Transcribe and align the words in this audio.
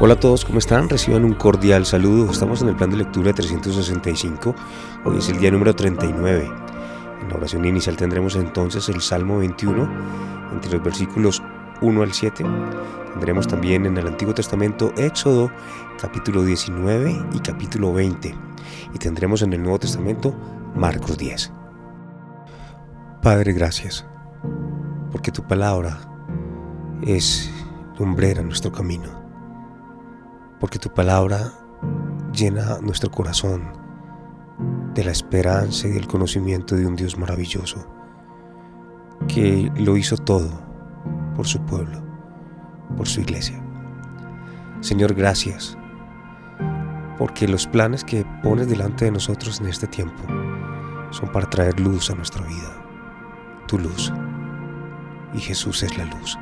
Hola 0.00 0.14
a 0.14 0.20
todos, 0.20 0.44
¿cómo 0.44 0.60
están? 0.60 0.88
Reciban 0.88 1.24
un 1.24 1.34
cordial 1.34 1.84
saludo. 1.84 2.30
Estamos 2.30 2.62
en 2.62 2.68
el 2.68 2.76
plan 2.76 2.88
de 2.88 2.98
lectura 2.98 3.32
365. 3.32 4.54
Hoy 5.04 5.18
es 5.18 5.28
el 5.28 5.40
día 5.40 5.50
número 5.50 5.74
39. 5.74 6.48
En 7.20 7.28
la 7.28 7.34
oración 7.34 7.64
inicial 7.64 7.96
tendremos 7.96 8.36
entonces 8.36 8.88
el 8.88 9.00
Salmo 9.00 9.38
21, 9.38 9.90
entre 10.52 10.70
los 10.70 10.84
versículos 10.84 11.42
1 11.80 12.00
al 12.00 12.12
7. 12.12 12.44
Tendremos 13.14 13.48
también 13.48 13.86
en 13.86 13.98
el 13.98 14.06
Antiguo 14.06 14.32
Testamento 14.32 14.92
Éxodo, 14.96 15.50
capítulo 16.00 16.44
19 16.44 17.20
y 17.32 17.40
capítulo 17.40 17.92
20. 17.92 18.32
Y 18.94 18.98
tendremos 18.98 19.42
en 19.42 19.52
el 19.52 19.62
Nuevo 19.64 19.80
Testamento 19.80 20.32
Marcos 20.76 21.18
10. 21.18 21.52
Padre, 23.20 23.52
gracias, 23.52 24.06
porque 25.10 25.32
tu 25.32 25.42
palabra 25.42 25.98
es 27.02 27.50
lumbrera 27.98 28.42
en 28.42 28.46
nuestro 28.46 28.70
camino 28.70 29.27
porque 30.60 30.78
tu 30.78 30.92
palabra 30.92 31.52
llena 32.32 32.78
nuestro 32.80 33.10
corazón 33.10 33.72
de 34.94 35.04
la 35.04 35.12
esperanza 35.12 35.86
y 35.86 35.92
del 35.92 36.08
conocimiento 36.08 36.74
de 36.74 36.86
un 36.86 36.96
Dios 36.96 37.16
maravilloso, 37.16 37.86
que 39.28 39.70
lo 39.76 39.96
hizo 39.96 40.16
todo 40.16 40.50
por 41.36 41.46
su 41.46 41.60
pueblo, 41.64 42.02
por 42.96 43.06
su 43.06 43.20
iglesia. 43.20 43.62
Señor, 44.80 45.14
gracias, 45.14 45.76
porque 47.18 47.48
los 47.48 47.66
planes 47.66 48.04
que 48.04 48.24
pones 48.42 48.68
delante 48.68 49.04
de 49.04 49.12
nosotros 49.12 49.60
en 49.60 49.68
este 49.68 49.86
tiempo 49.86 50.22
son 51.10 51.30
para 51.32 51.48
traer 51.48 51.78
luz 51.80 52.10
a 52.10 52.14
nuestra 52.14 52.44
vida, 52.44 52.84
tu 53.66 53.78
luz, 53.78 54.12
y 55.34 55.40
Jesús 55.40 55.82
es 55.82 55.96
la 55.96 56.04
luz. 56.04 56.38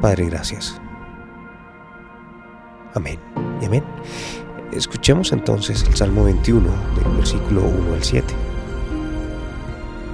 Padre, 0.00 0.26
gracias. 0.26 0.80
Amén 2.98 3.20
y 3.62 3.66
amén. 3.66 3.84
Escuchemos 4.72 5.30
entonces 5.30 5.84
el 5.84 5.94
Salmo 5.94 6.24
21 6.24 6.68
del 6.96 7.16
versículo 7.16 7.62
1 7.62 7.94
al 7.94 8.02
7. 8.02 8.34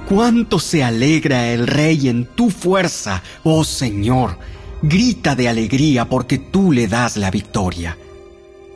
Cuánto 0.07 0.59
se 0.59 0.83
alegra 0.83 1.47
el 1.47 1.65
rey 1.65 2.09
en 2.09 2.27
tu 2.27 2.51
fuerza, 2.51 3.23
oh 3.43 3.63
Señor. 3.63 4.37
Grita 4.83 5.35
de 5.35 5.49
alegría 5.49 6.07
porque 6.07 6.37
tú 6.37 6.71
le 6.71 6.87
das 6.87 7.17
la 7.17 7.31
victoria. 7.31 7.97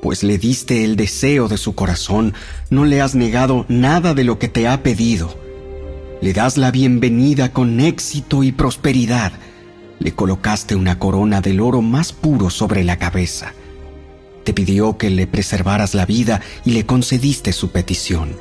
Pues 0.01 0.23
le 0.23 0.39
diste 0.39 0.83
el 0.85 0.95
deseo 0.95 1.47
de 1.47 1.57
su 1.57 1.75
corazón, 1.75 2.33
no 2.71 2.85
le 2.85 3.01
has 3.01 3.13
negado 3.13 3.67
nada 3.69 4.15
de 4.15 4.23
lo 4.23 4.39
que 4.39 4.47
te 4.47 4.67
ha 4.67 4.81
pedido. 4.81 5.37
Le 6.19 6.33
das 6.33 6.57
la 6.57 6.71
bienvenida 6.71 7.53
con 7.53 7.79
éxito 7.79 8.41
y 8.41 8.53
prosperidad. 8.53 9.33
Le 9.99 10.15
colocaste 10.15 10.75
una 10.75 10.97
corona 10.97 11.41
del 11.41 11.59
oro 11.59 11.83
más 11.83 12.11
puro 12.11 12.49
sobre 12.49 12.83
la 12.83 12.97
cabeza. 12.97 13.53
Te 14.43 14.53
pidió 14.53 14.97
que 14.97 15.09
le 15.09 15.27
preservaras 15.27 15.93
la 15.93 16.05
vida 16.05 16.41
y 16.65 16.71
le 16.71 16.85
concediste 16.85 17.53
su 17.53 17.71
petición. 17.71 18.35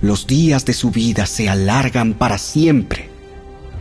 Los 0.00 0.26
días 0.26 0.64
de 0.64 0.72
su 0.72 0.90
vida 0.90 1.26
se 1.26 1.48
alargan 1.48 2.14
para 2.14 2.38
siempre. 2.38 3.08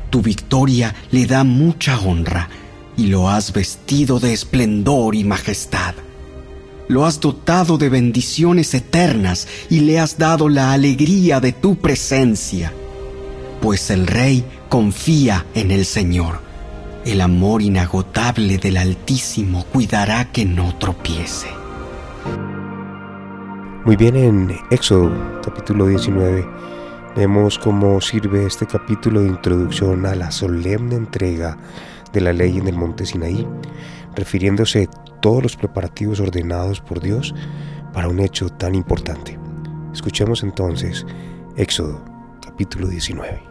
Tu 0.10 0.22
victoria 0.22 0.96
le 1.12 1.26
da 1.26 1.44
mucha 1.44 2.00
honra 2.00 2.50
y 2.96 3.08
lo 3.08 3.30
has 3.30 3.54
vestido 3.54 4.20
de 4.20 4.34
esplendor 4.34 5.16
y 5.16 5.24
majestad. 5.24 5.96
Lo 6.88 7.06
has 7.06 7.20
dotado 7.20 7.78
de 7.78 7.90
bendiciones 7.90 8.74
eternas 8.74 9.48
y 9.70 9.80
le 9.80 10.00
has 10.00 10.18
dado 10.18 10.50
la 10.50 10.74
alegría 10.74 11.40
de 11.40 11.52
tu 11.54 11.78
presencia. 11.78 12.74
Pues 13.62 13.90
el 13.90 14.06
rey 14.06 14.44
confía 14.70 15.46
en 15.56 15.72
el 15.72 15.86
Señor 15.86 16.43
el 17.06 17.20
amor 17.20 17.62
inagotable 17.62 18.58
del 18.58 18.78
Altísimo 18.78 19.66
cuidará 19.66 20.32
que 20.32 20.46
no 20.46 20.78
tropiece. 20.78 21.48
Muy 23.86 23.98
bien, 23.98 24.16
en 24.16 24.56
Éxodo 24.72 25.12
capítulo 25.44 25.88
19 25.88 26.48
vemos 27.16 27.60
cómo 27.60 28.00
sirve 28.00 28.46
este 28.46 28.66
capítulo 28.66 29.22
de 29.22 29.28
introducción 29.28 30.06
a 30.06 30.16
la 30.16 30.32
solemne 30.32 30.96
entrega 30.96 31.58
de 32.14 32.22
la 32.22 32.32
ley 32.32 32.58
en 32.58 32.68
el 32.68 32.78
monte 32.78 33.06
Sinaí, 33.06 33.46
refiriéndose 34.16 34.84
a 34.84 35.20
todos 35.20 35.44
los 35.44 35.58
preparativos 35.58 36.22
ordenados 36.22 36.80
por 36.80 37.02
Dios 37.02 37.36
para 37.92 38.08
un 38.08 38.22
hecho 38.22 38.48
tan 38.48 38.76
importante. 38.76 39.38
Escuchemos 39.92 40.42
entonces 40.44 41.06
Éxodo 41.58 42.02
capítulo 42.42 42.88
19. 42.88 43.44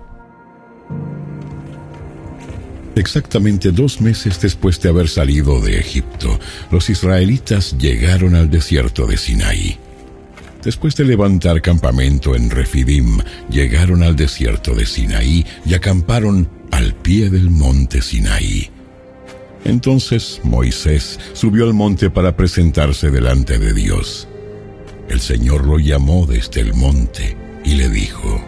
Exactamente 2.94 3.72
dos 3.72 4.00
meses 4.02 4.38
después 4.40 4.78
de 4.80 4.90
haber 4.90 5.08
salido 5.08 5.60
de 5.60 5.78
Egipto, 5.78 6.38
los 6.70 6.90
israelitas 6.90 7.76
llegaron 7.78 8.34
al 8.34 8.50
desierto 8.50 9.06
de 9.06 9.16
Sinaí. 9.16 9.78
Después 10.62 10.94
de 10.96 11.06
levantar 11.06 11.62
campamento 11.62 12.36
en 12.36 12.50
Refidim, 12.50 13.18
llegaron 13.50 14.02
al 14.02 14.14
desierto 14.14 14.74
de 14.74 14.84
Sinaí 14.84 15.44
y 15.64 15.74
acamparon 15.74 16.48
al 16.70 16.94
pie 16.94 17.30
del 17.30 17.50
monte 17.50 18.02
Sinaí. 18.02 18.70
Entonces 19.64 20.40
Moisés 20.44 21.18
subió 21.32 21.64
al 21.64 21.74
monte 21.74 22.10
para 22.10 22.36
presentarse 22.36 23.10
delante 23.10 23.58
de 23.58 23.72
Dios. 23.72 24.28
El 25.08 25.20
Señor 25.20 25.66
lo 25.66 25.78
llamó 25.78 26.26
desde 26.26 26.60
el 26.60 26.74
monte 26.74 27.36
y 27.64 27.74
le 27.74 27.88
dijo, 27.88 28.44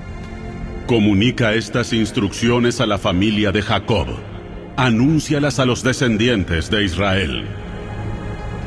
Comunica 0.86 1.54
estas 1.54 1.94
instrucciones 1.94 2.80
a 2.80 2.86
la 2.86 2.98
familia 2.98 3.50
de 3.50 3.62
Jacob 3.62 4.33
anúncialas 4.76 5.58
a 5.58 5.64
los 5.64 5.82
descendientes 5.82 6.70
de 6.70 6.84
Israel. 6.84 7.44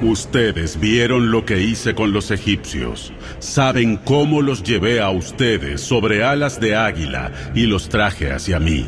Ustedes 0.02 0.80
vieron 0.80 1.32
lo 1.32 1.46
que 1.46 1.62
hice 1.62 1.96
con 1.96 2.14
los 2.14 2.32
egipcios, 2.32 3.12
saben 3.40 3.98
cómo 3.98 4.42
los 4.42 4.64
llevé 4.64 5.02
a 5.02 5.10
ustedes 5.10 5.82
sobre 5.82 6.24
alas 6.24 6.60
de 6.60 6.76
águila 6.76 7.32
y 7.56 7.66
los 7.66 7.90
traje 7.90 8.32
hacia 8.32 8.60
mí. 8.60 8.86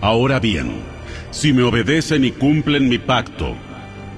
Ahora 0.00 0.40
bien, 0.40 0.72
si 1.30 1.52
me 1.52 1.62
obedecen 1.62 2.24
y 2.24 2.32
cumplen 2.32 2.88
mi 2.88 2.98
pacto, 2.98 3.54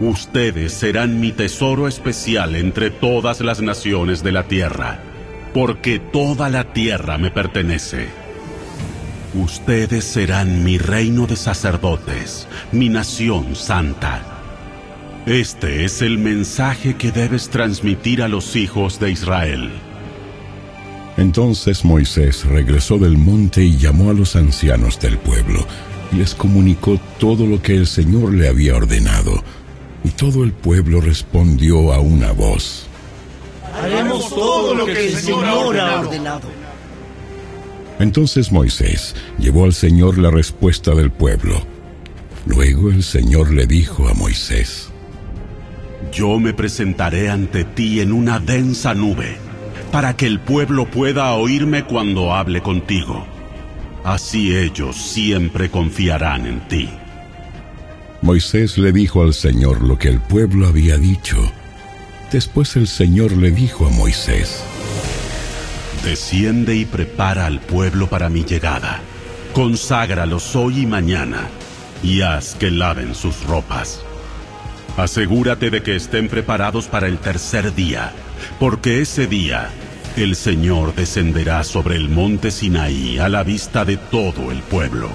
ustedes 0.01 0.73
serán 0.73 1.21
mi 1.21 1.31
tesoro 1.33 1.87
especial 1.87 2.57
entre 2.57 2.91
todas 2.91 3.41
las 3.43 3.61
naciones 3.61 4.25
de 4.25 4.33
la 4.33 4.45
tierra, 4.45 4.99
porque 5.53 5.99
toda 5.99 6.49
la 6.49 6.73
tierra 6.73 7.19
me 7.19 7.31
pertenece. 7.31 8.09
Ustedes 9.35 10.05
serán 10.05 10.65
mi 10.65 10.79
reino 10.79 11.27
de 11.27 11.37
sacerdotes, 11.37 12.49
mi 12.73 12.89
nación 12.89 13.55
santa. 13.55 14.23
Este 15.27 15.85
es 15.85 16.01
el 16.01 16.17
mensaje 16.17 16.97
que 16.97 17.13
debes 17.13 17.51
transmitir 17.51 18.23
a 18.23 18.29
los 18.29 18.57
hijos 18.57 18.99
de 18.99 19.11
Israel. 19.11 19.71
Entonces 21.19 21.85
Moisés 21.85 22.47
regresó 22.47 22.97
del 22.97 23.19
monte 23.19 23.63
y 23.63 23.77
llamó 23.77 24.11
a 24.11 24.15
los 24.15 24.35
ancianos 24.35 24.99
del 24.99 25.19
pueblo 25.19 25.67
y 26.11 26.17
les 26.17 26.35
comunicó 26.35 26.99
todo 27.19 27.45
lo 27.47 27.61
que 27.61 27.77
el 27.77 27.87
Señor 27.87 28.33
le 28.33 28.49
había 28.49 28.77
ordenado. 28.77 29.43
Y 30.05 30.11
todo 30.11 30.43
el 30.43 30.53
pueblo 30.53 31.03
respondió 31.03 31.93
a 31.93 31.99
una 31.99 32.33
voz. 32.33 32.87
Haremos 33.83 34.31
todo 34.31 34.75
lo 34.75 34.87
que 34.87 35.09
el 35.09 35.17
Señor 35.17 35.79
ha 35.79 36.01
ordenado. 36.01 36.68
Entonces 37.99 38.53
Moisés 38.53 39.15
llevó 39.39 39.65
al 39.65 39.75
Señor 39.75 40.19
la 40.19 40.31
respuesta 40.31 40.95
del 40.95 41.11
pueblo. 41.11 41.61
Luego 42.47 42.91
el 42.91 43.03
Señor 43.03 43.53
le 43.53 43.67
dijo 43.67 44.09
a 44.09 44.15
Moisés, 44.15 44.89
Yo 46.13 46.39
me 46.39 46.55
presentaré 46.55 47.29
ante 47.29 47.65
ti 47.65 48.01
en 48.01 48.13
una 48.13 48.39
densa 48.39 48.95
nube, 48.95 49.37
para 49.91 50.17
que 50.17 50.27
el 50.27 50.39
pueblo 50.39 50.87
pueda 50.87 51.35
oírme 51.35 51.85
cuando 51.85 52.35
hable 52.35 52.63
contigo. 52.63 53.27
Así 54.05 54.57
ellos 54.57 54.97
siempre 54.97 55.71
confiarán 55.71 56.47
en 56.47 56.69
ti. 56.69 56.89
Moisés 58.23 58.79
le 58.79 58.93
dijo 58.93 59.23
al 59.23 59.35
Señor 59.35 59.83
lo 59.83 59.99
que 59.99 60.09
el 60.09 60.21
pueblo 60.21 60.69
había 60.69 60.97
dicho. 60.97 61.37
Después 62.33 62.77
el 62.77 62.87
Señor 62.87 63.33
le 63.33 63.51
dijo 63.51 63.87
a 63.87 63.91
Moisés, 63.91 64.63
Desciende 66.05 66.77
y 66.77 66.85
prepara 66.85 67.47
al 67.47 67.61
pueblo 67.61 68.07
para 68.07 68.29
mi 68.29 68.45
llegada. 68.45 69.01
Conságralos 69.53 70.55
hoy 70.57 70.81
y 70.83 70.87
mañana, 70.87 71.49
y 72.03 72.23
haz 72.23 72.55
que 72.55 72.71
laven 72.71 73.15
sus 73.15 73.45
ropas. 73.45 74.03
Asegúrate 74.97 75.71
de 75.71 75.83
que 75.83 75.97
estén 75.97 76.29
preparados 76.29 76.87
para 76.87 77.07
el 77.07 77.19
tercer 77.19 77.75
día, 77.75 78.13
porque 78.59 79.01
ese 79.01 79.27
día 79.27 79.71
el 80.17 80.35
Señor 80.35 80.95
descenderá 80.95 81.63
sobre 81.63 81.97
el 81.97 82.09
monte 82.09 82.51
Sinaí 82.51 83.19
a 83.19 83.29
la 83.29 83.45
vista 83.45 83.85
de 83.85 83.97
todo 83.97 84.51
el 84.51 84.63
pueblo. 84.63 85.11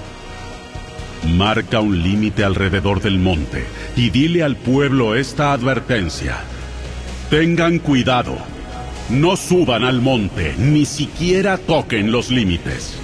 Marca 1.36 1.80
un 1.80 2.02
límite 2.02 2.44
alrededor 2.44 3.02
del 3.02 3.20
monte 3.20 3.66
y 3.96 4.10
dile 4.10 4.44
al 4.44 4.56
pueblo 4.56 5.16
esta 5.16 5.54
advertencia. 5.54 6.38
Tengan 7.30 7.80
cuidado, 7.80 8.38
no 9.10 9.36
suban 9.36 9.84
al 9.84 10.02
monte, 10.02 10.56
ni 10.58 10.86
siquiera 10.86 11.58
toquen 11.58 12.12
los 12.12 12.30
límites. 12.30 12.96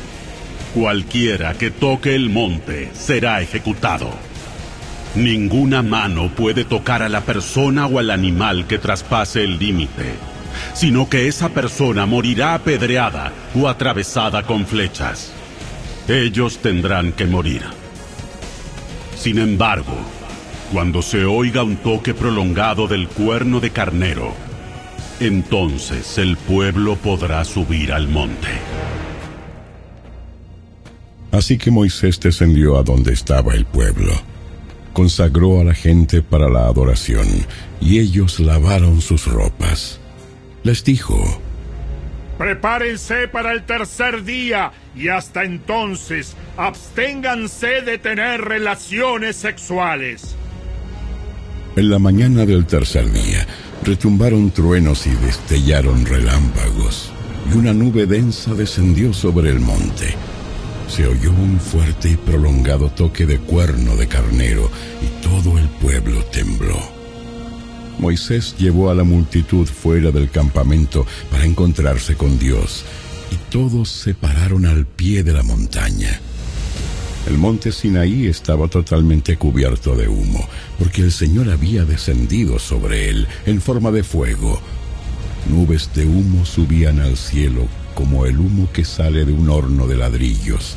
Cualquiera 0.73 1.53
que 1.53 1.71
toque 1.71 2.15
el 2.15 2.29
monte 2.29 2.89
será 2.93 3.41
ejecutado. 3.41 4.11
Ninguna 5.15 5.81
mano 5.81 6.29
puede 6.35 6.63
tocar 6.63 7.01
a 7.01 7.09
la 7.09 7.21
persona 7.21 7.87
o 7.87 7.99
al 7.99 8.11
animal 8.11 8.67
que 8.67 8.77
traspase 8.77 9.43
el 9.43 9.57
límite 9.57 10.29
sino 10.73 11.09
que 11.09 11.27
esa 11.27 11.49
persona 11.49 12.05
morirá 12.05 12.53
apedreada 12.53 13.31
o 13.55 13.67
atravesada 13.67 14.43
con 14.43 14.65
flechas. 14.65 15.31
Ellos 16.07 16.59
tendrán 16.59 17.11
que 17.11 17.25
morir. 17.25 17.63
Sin 19.15 19.37
embargo, 19.39 19.95
cuando 20.71 21.01
se 21.01 21.25
oiga 21.25 21.63
un 21.63 21.77
toque 21.77 22.13
prolongado 22.13 22.87
del 22.87 23.07
cuerno 23.07 23.59
de 23.59 23.71
carnero, 23.71 24.33
entonces 25.19 26.17
el 26.17 26.37
pueblo 26.37 26.95
podrá 26.95 27.43
subir 27.45 27.91
al 27.93 28.07
monte. 28.07 28.47
Así 31.31 31.57
que 31.57 31.71
Moisés 31.71 32.19
descendió 32.19 32.77
a 32.77 32.83
donde 32.83 33.13
estaba 33.13 33.53
el 33.53 33.65
pueblo, 33.65 34.11
consagró 34.93 35.61
a 35.61 35.63
la 35.63 35.73
gente 35.73 36.21
para 36.21 36.49
la 36.49 36.65
adoración, 36.65 37.27
y 37.79 37.99
ellos 37.99 38.39
lavaron 38.39 39.01
sus 39.01 39.25
ropas 39.27 39.99
les 40.63 40.83
dijo, 40.83 41.41
Prepárense 42.37 43.27
para 43.27 43.51
el 43.51 43.63
tercer 43.63 44.23
día 44.23 44.71
y 44.95 45.09
hasta 45.09 45.43
entonces 45.43 46.35
absténganse 46.57 47.81
de 47.81 47.97
tener 47.97 48.41
relaciones 48.41 49.35
sexuales. 49.35 50.35
En 51.75 51.89
la 51.89 51.99
mañana 51.99 52.45
del 52.45 52.65
tercer 52.65 53.11
día 53.11 53.45
retumbaron 53.83 54.51
truenos 54.51 55.07
y 55.07 55.11
destellaron 55.11 56.05
relámpagos, 56.05 57.11
y 57.51 57.57
una 57.57 57.73
nube 57.73 58.05
densa 58.05 58.53
descendió 58.53 59.13
sobre 59.13 59.49
el 59.49 59.59
monte. 59.59 60.15
Se 60.87 61.07
oyó 61.07 61.31
un 61.31 61.59
fuerte 61.59 62.09
y 62.09 62.17
prolongado 62.17 62.89
toque 62.89 63.25
de 63.25 63.39
cuerno 63.39 63.95
de 63.95 64.07
carnero, 64.07 64.69
y 65.01 65.23
todo 65.23 65.57
el 65.57 65.67
pueblo 65.67 66.23
tembló. 66.25 66.79
Moisés 67.99 68.55
llevó 68.57 68.89
a 68.89 68.95
la 68.95 69.03
multitud 69.03 69.67
fuera 69.67 70.11
del 70.11 70.29
campamento 70.29 71.05
para 71.29 71.45
encontrarse 71.45 72.15
con 72.15 72.39
Dios, 72.39 72.85
y 73.31 73.35
todos 73.51 73.89
se 73.89 74.13
pararon 74.13 74.65
al 74.65 74.85
pie 74.85 75.23
de 75.23 75.33
la 75.33 75.43
montaña. 75.43 76.19
El 77.27 77.37
monte 77.37 77.71
Sinaí 77.71 78.27
estaba 78.27 78.67
totalmente 78.67 79.37
cubierto 79.37 79.95
de 79.95 80.07
humo, 80.07 80.47
porque 80.77 81.01
el 81.01 81.11
Señor 81.11 81.49
había 81.49 81.85
descendido 81.85 82.59
sobre 82.59 83.09
él 83.09 83.27
en 83.45 83.61
forma 83.61 83.91
de 83.91 84.03
fuego. 84.03 84.59
Nubes 85.49 85.89
de 85.93 86.05
humo 86.05 86.45
subían 86.45 86.99
al 86.99 87.17
cielo 87.17 87.67
como 87.93 88.25
el 88.25 88.39
humo 88.39 88.69
que 88.71 88.85
sale 88.85 89.25
de 89.25 89.33
un 89.33 89.49
horno 89.49 89.85
de 89.85 89.97
ladrillos, 89.97 90.75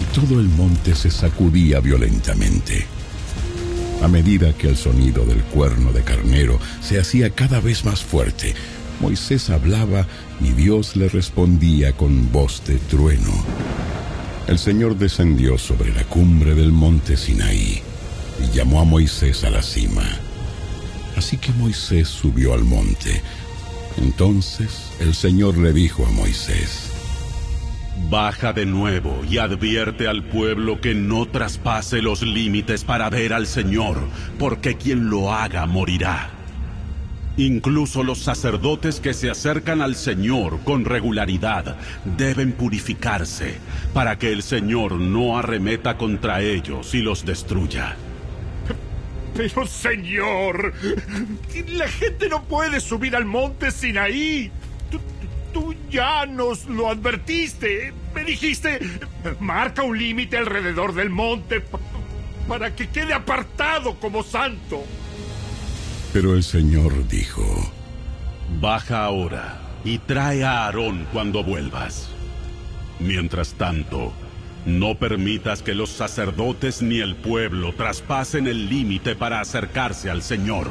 y 0.00 0.14
todo 0.14 0.40
el 0.40 0.48
monte 0.48 0.94
se 0.94 1.10
sacudía 1.10 1.80
violentamente. 1.80 2.86
A 4.02 4.08
medida 4.08 4.52
que 4.54 4.68
el 4.68 4.76
sonido 4.76 5.24
del 5.24 5.42
cuerno 5.44 5.92
de 5.92 6.02
carnero 6.02 6.58
se 6.80 6.98
hacía 6.98 7.30
cada 7.30 7.60
vez 7.60 7.84
más 7.84 8.02
fuerte, 8.02 8.54
Moisés 9.00 9.50
hablaba 9.50 10.06
y 10.40 10.50
Dios 10.52 10.96
le 10.96 11.08
respondía 11.08 11.92
con 11.92 12.32
voz 12.32 12.62
de 12.66 12.78
trueno. 12.78 13.32
El 14.48 14.58
Señor 14.58 14.96
descendió 14.96 15.56
sobre 15.56 15.94
la 15.94 16.04
cumbre 16.04 16.54
del 16.54 16.72
monte 16.72 17.16
Sinaí 17.16 17.80
y 18.42 18.56
llamó 18.56 18.80
a 18.80 18.84
Moisés 18.84 19.44
a 19.44 19.50
la 19.50 19.62
cima. 19.62 20.02
Así 21.16 21.38
que 21.38 21.52
Moisés 21.52 22.08
subió 22.08 22.52
al 22.52 22.64
monte. 22.64 23.22
Entonces 23.98 24.90
el 24.98 25.14
Señor 25.14 25.58
le 25.58 25.72
dijo 25.72 26.04
a 26.04 26.10
Moisés, 26.10 26.90
Baja 28.10 28.52
de 28.52 28.66
nuevo 28.66 29.22
y 29.30 29.38
advierte 29.38 30.08
al 30.08 30.24
pueblo 30.24 30.80
que 30.80 30.94
no 30.94 31.26
traspase 31.26 32.02
los 32.02 32.22
límites 32.22 32.84
para 32.84 33.08
ver 33.10 33.32
al 33.32 33.46
Señor, 33.46 33.98
porque 34.38 34.76
quien 34.76 35.08
lo 35.08 35.32
haga 35.32 35.66
morirá. 35.66 36.41
Incluso 37.36 38.02
los 38.02 38.18
sacerdotes 38.18 39.00
que 39.00 39.14
se 39.14 39.30
acercan 39.30 39.80
al 39.80 39.96
Señor 39.96 40.60
con 40.64 40.84
regularidad 40.84 41.76
deben 42.04 42.52
purificarse 42.52 43.54
para 43.94 44.18
que 44.18 44.32
el 44.32 44.42
Señor 44.42 44.92
no 44.92 45.38
arremeta 45.38 45.96
contra 45.96 46.42
ellos 46.42 46.94
y 46.94 47.00
los 47.00 47.24
destruya. 47.24 47.96
Pero 49.34 49.66
Señor, 49.66 50.74
la 51.68 51.88
gente 51.88 52.28
no 52.28 52.44
puede 52.44 52.80
subir 52.80 53.16
al 53.16 53.24
monte 53.24 53.70
Sinaí. 53.70 54.50
Tú 55.54 55.74
ya 55.90 56.26
nos 56.26 56.66
lo 56.66 56.88
advertiste. 56.88 57.94
Me 58.14 58.24
dijiste, 58.24 58.78
marca 59.40 59.82
un 59.82 59.98
límite 59.98 60.36
alrededor 60.36 60.94
del 60.94 61.08
monte 61.08 61.62
para 62.46 62.74
que 62.74 62.88
quede 62.88 63.14
apartado 63.14 63.98
como 64.00 64.22
santo. 64.22 64.84
Pero 66.12 66.34
el 66.34 66.42
Señor 66.42 67.08
dijo, 67.08 67.72
Baja 68.60 69.04
ahora 69.04 69.60
y 69.84 69.98
trae 69.98 70.44
a 70.44 70.64
Aarón 70.64 71.06
cuando 71.12 71.42
vuelvas. 71.42 72.08
Mientras 73.00 73.54
tanto, 73.54 74.12
no 74.66 74.96
permitas 74.96 75.62
que 75.62 75.74
los 75.74 75.90
sacerdotes 75.90 76.82
ni 76.82 77.00
el 77.00 77.16
pueblo 77.16 77.72
traspasen 77.74 78.46
el 78.46 78.68
límite 78.68 79.16
para 79.16 79.40
acercarse 79.40 80.10
al 80.10 80.22
Señor. 80.22 80.70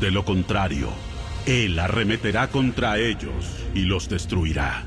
De 0.00 0.10
lo 0.10 0.24
contrario, 0.24 0.88
él 1.44 1.78
arremeterá 1.78 2.48
contra 2.48 2.98
ellos 2.98 3.64
y 3.74 3.80
los 3.80 4.08
destruirá. 4.08 4.84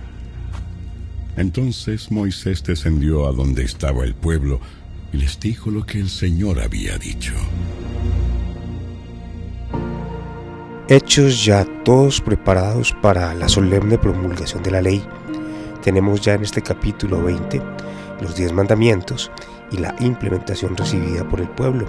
Entonces 1.38 2.12
Moisés 2.12 2.64
descendió 2.64 3.28
a 3.28 3.34
donde 3.34 3.64
estaba 3.64 4.06
el 4.06 4.16
pueblo 4.16 4.62
y 5.12 5.18
les 5.18 5.40
dijo 5.40 5.70
lo 5.70 5.86
que 5.86 6.00
el 6.00 6.10
Señor 6.10 6.62
había 6.62 6.98
dicho. 6.98 7.34
Hechos 10.88 11.44
ya 11.44 11.66
todos 11.84 12.22
preparados 12.22 12.94
para 13.02 13.34
la 13.34 13.50
solemne 13.50 13.98
promulgación 13.98 14.62
de 14.64 14.72
la 14.72 14.82
ley. 14.82 15.04
Tenemos 15.84 16.22
ya 16.22 16.34
en 16.34 16.44
este 16.44 16.62
capítulo 16.62 17.24
20 17.24 17.62
los 18.22 18.36
diez 18.36 18.52
mandamientos 18.54 19.32
y 19.72 19.78
la 19.78 19.96
implementación 20.00 20.78
recibida 20.78 21.28
por 21.28 21.42
el 21.42 21.50
pueblo 21.50 21.86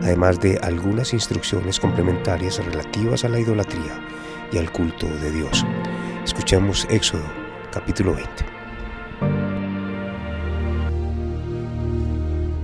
además 0.00 0.40
de 0.40 0.58
algunas 0.58 1.12
instrucciones 1.12 1.80
complementarias 1.80 2.64
relativas 2.64 3.24
a 3.24 3.28
la 3.28 3.40
idolatría 3.40 4.00
y 4.52 4.58
al 4.58 4.70
culto 4.72 5.06
de 5.06 5.30
Dios. 5.32 5.64
Escuchemos 6.24 6.86
Éxodo 6.90 7.24
capítulo 7.72 8.14
20. 8.14 8.30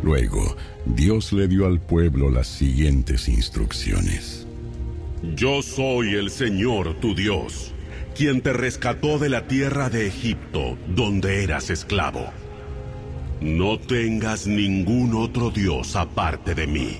Luego, 0.02 0.56
Dios 0.84 1.32
le 1.32 1.49
dio 1.49 1.66
al 1.66 1.80
pueblo 1.80 2.30
las 2.30 2.46
siguientes 2.46 3.28
instrucciones. 3.28 4.43
Yo 5.33 5.62
soy 5.62 6.14
el 6.16 6.28
Señor 6.31 7.00
tu 7.00 7.14
Dios, 7.14 7.73
quien 8.14 8.43
te 8.43 8.52
rescató 8.52 9.19
de 9.19 9.31
la 9.31 9.49
tierra 9.49 9.88
de 9.88 10.07
Egipto, 10.07 10.76
donde 10.87 11.43
eras 11.43 11.71
esclavo. 11.71 12.31
No 13.40 13.78
tengas 13.78 14.47
ningún 14.47 15.14
otro 15.14 15.50
Dios 15.50 15.97
aparte 15.97 16.54
de 16.54 16.66
mí. 16.66 16.99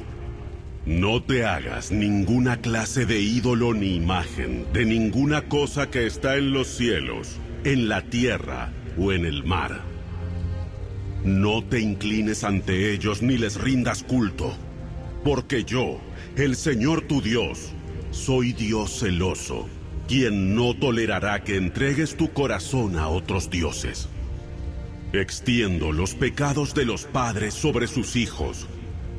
No 0.87 1.23
te 1.23 1.45
hagas 1.45 1.93
ninguna 1.93 2.57
clase 2.63 3.05
de 3.05 3.21
ídolo 3.21 3.75
ni 3.75 3.95
imagen 3.95 4.65
de 4.73 4.87
ninguna 4.87 5.43
cosa 5.43 5.91
que 5.91 6.07
está 6.07 6.37
en 6.37 6.53
los 6.53 6.67
cielos, 6.69 7.37
en 7.65 7.89
la 7.89 8.03
tierra 8.03 8.73
o 8.97 9.13
en 9.13 9.27
el 9.27 9.45
mar. 9.45 9.83
No 11.25 11.63
te 11.63 11.79
inclines 11.81 12.43
ante 12.43 12.95
ellos 12.95 13.21
ni 13.21 13.37
les 13.37 13.61
rindas 13.61 14.03
culto, 14.03 14.57
porque 15.25 15.65
yo, 15.65 16.01
el 16.37 16.57
Señor 16.57 17.03
tu 17.03 17.21
Dios, 17.21 17.74
soy 18.15 18.53
Dios 18.53 19.01
celoso, 19.01 19.69
quien 20.09 20.55
no 20.55 20.75
tolerará 20.75 21.43
que 21.43 21.57
entregues 21.57 22.17
tu 22.17 22.33
corazón 22.33 22.99
a 22.99 23.09
otros 23.09 23.51
dioses. 23.51 24.09
Extiendo 25.13 25.93
los 25.93 26.15
pecados 26.15 26.75
de 26.75 26.85
los 26.85 27.05
padres 27.05 27.55
sobre 27.55 27.87
sus 27.87 28.17
hijos 28.17 28.67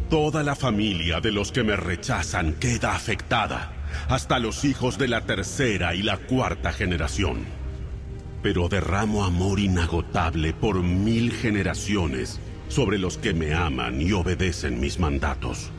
Toda 0.09 0.43
la 0.43 0.55
familia 0.55 1.19
de 1.19 1.31
los 1.31 1.51
que 1.51 1.63
me 1.63 1.75
rechazan 1.75 2.53
queda 2.53 2.95
afectada, 2.95 3.73
hasta 4.07 4.37
los 4.37 4.63
hijos 4.63 4.99
de 4.99 5.07
la 5.07 5.21
tercera 5.25 5.95
y 5.95 6.03
la 6.03 6.17
cuarta 6.17 6.71
generación. 6.71 7.45
pero 8.43 8.69
derramo 8.69 9.25
amor 9.25 9.59
inagotable 9.59 10.53
por 10.53 10.83
mil 10.83 11.31
generaciones 11.31 12.39
sobre 12.67 12.99
los 12.99 13.17
que 13.17 13.33
me 13.33 13.55
aman 13.55 13.99
y 13.99 14.11
obedecen 14.11 14.79
mis 14.79 14.99
mandatos. 14.99 15.71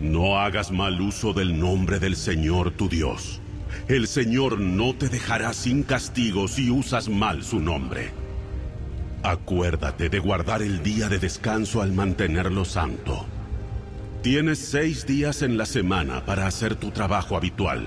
No 0.00 0.38
hagas 0.38 0.70
mal 0.70 0.98
uso 0.98 1.34
del 1.34 1.60
nombre 1.60 1.98
del 1.98 2.16
Señor 2.16 2.70
tu 2.70 2.88
Dios. 2.88 3.40
El 3.86 4.08
Señor 4.08 4.58
no 4.58 4.94
te 4.94 5.10
dejará 5.10 5.52
sin 5.52 5.82
castigo 5.82 6.48
si 6.48 6.70
usas 6.70 7.10
mal 7.10 7.44
su 7.44 7.60
nombre. 7.60 8.10
Acuérdate 9.22 10.08
de 10.08 10.18
guardar 10.18 10.62
el 10.62 10.82
día 10.82 11.10
de 11.10 11.18
descanso 11.18 11.82
al 11.82 11.92
mantenerlo 11.92 12.64
santo. 12.64 13.26
Tienes 14.22 14.58
seis 14.58 15.06
días 15.06 15.42
en 15.42 15.58
la 15.58 15.66
semana 15.66 16.24
para 16.24 16.46
hacer 16.46 16.76
tu 16.76 16.90
trabajo 16.90 17.36
habitual, 17.36 17.86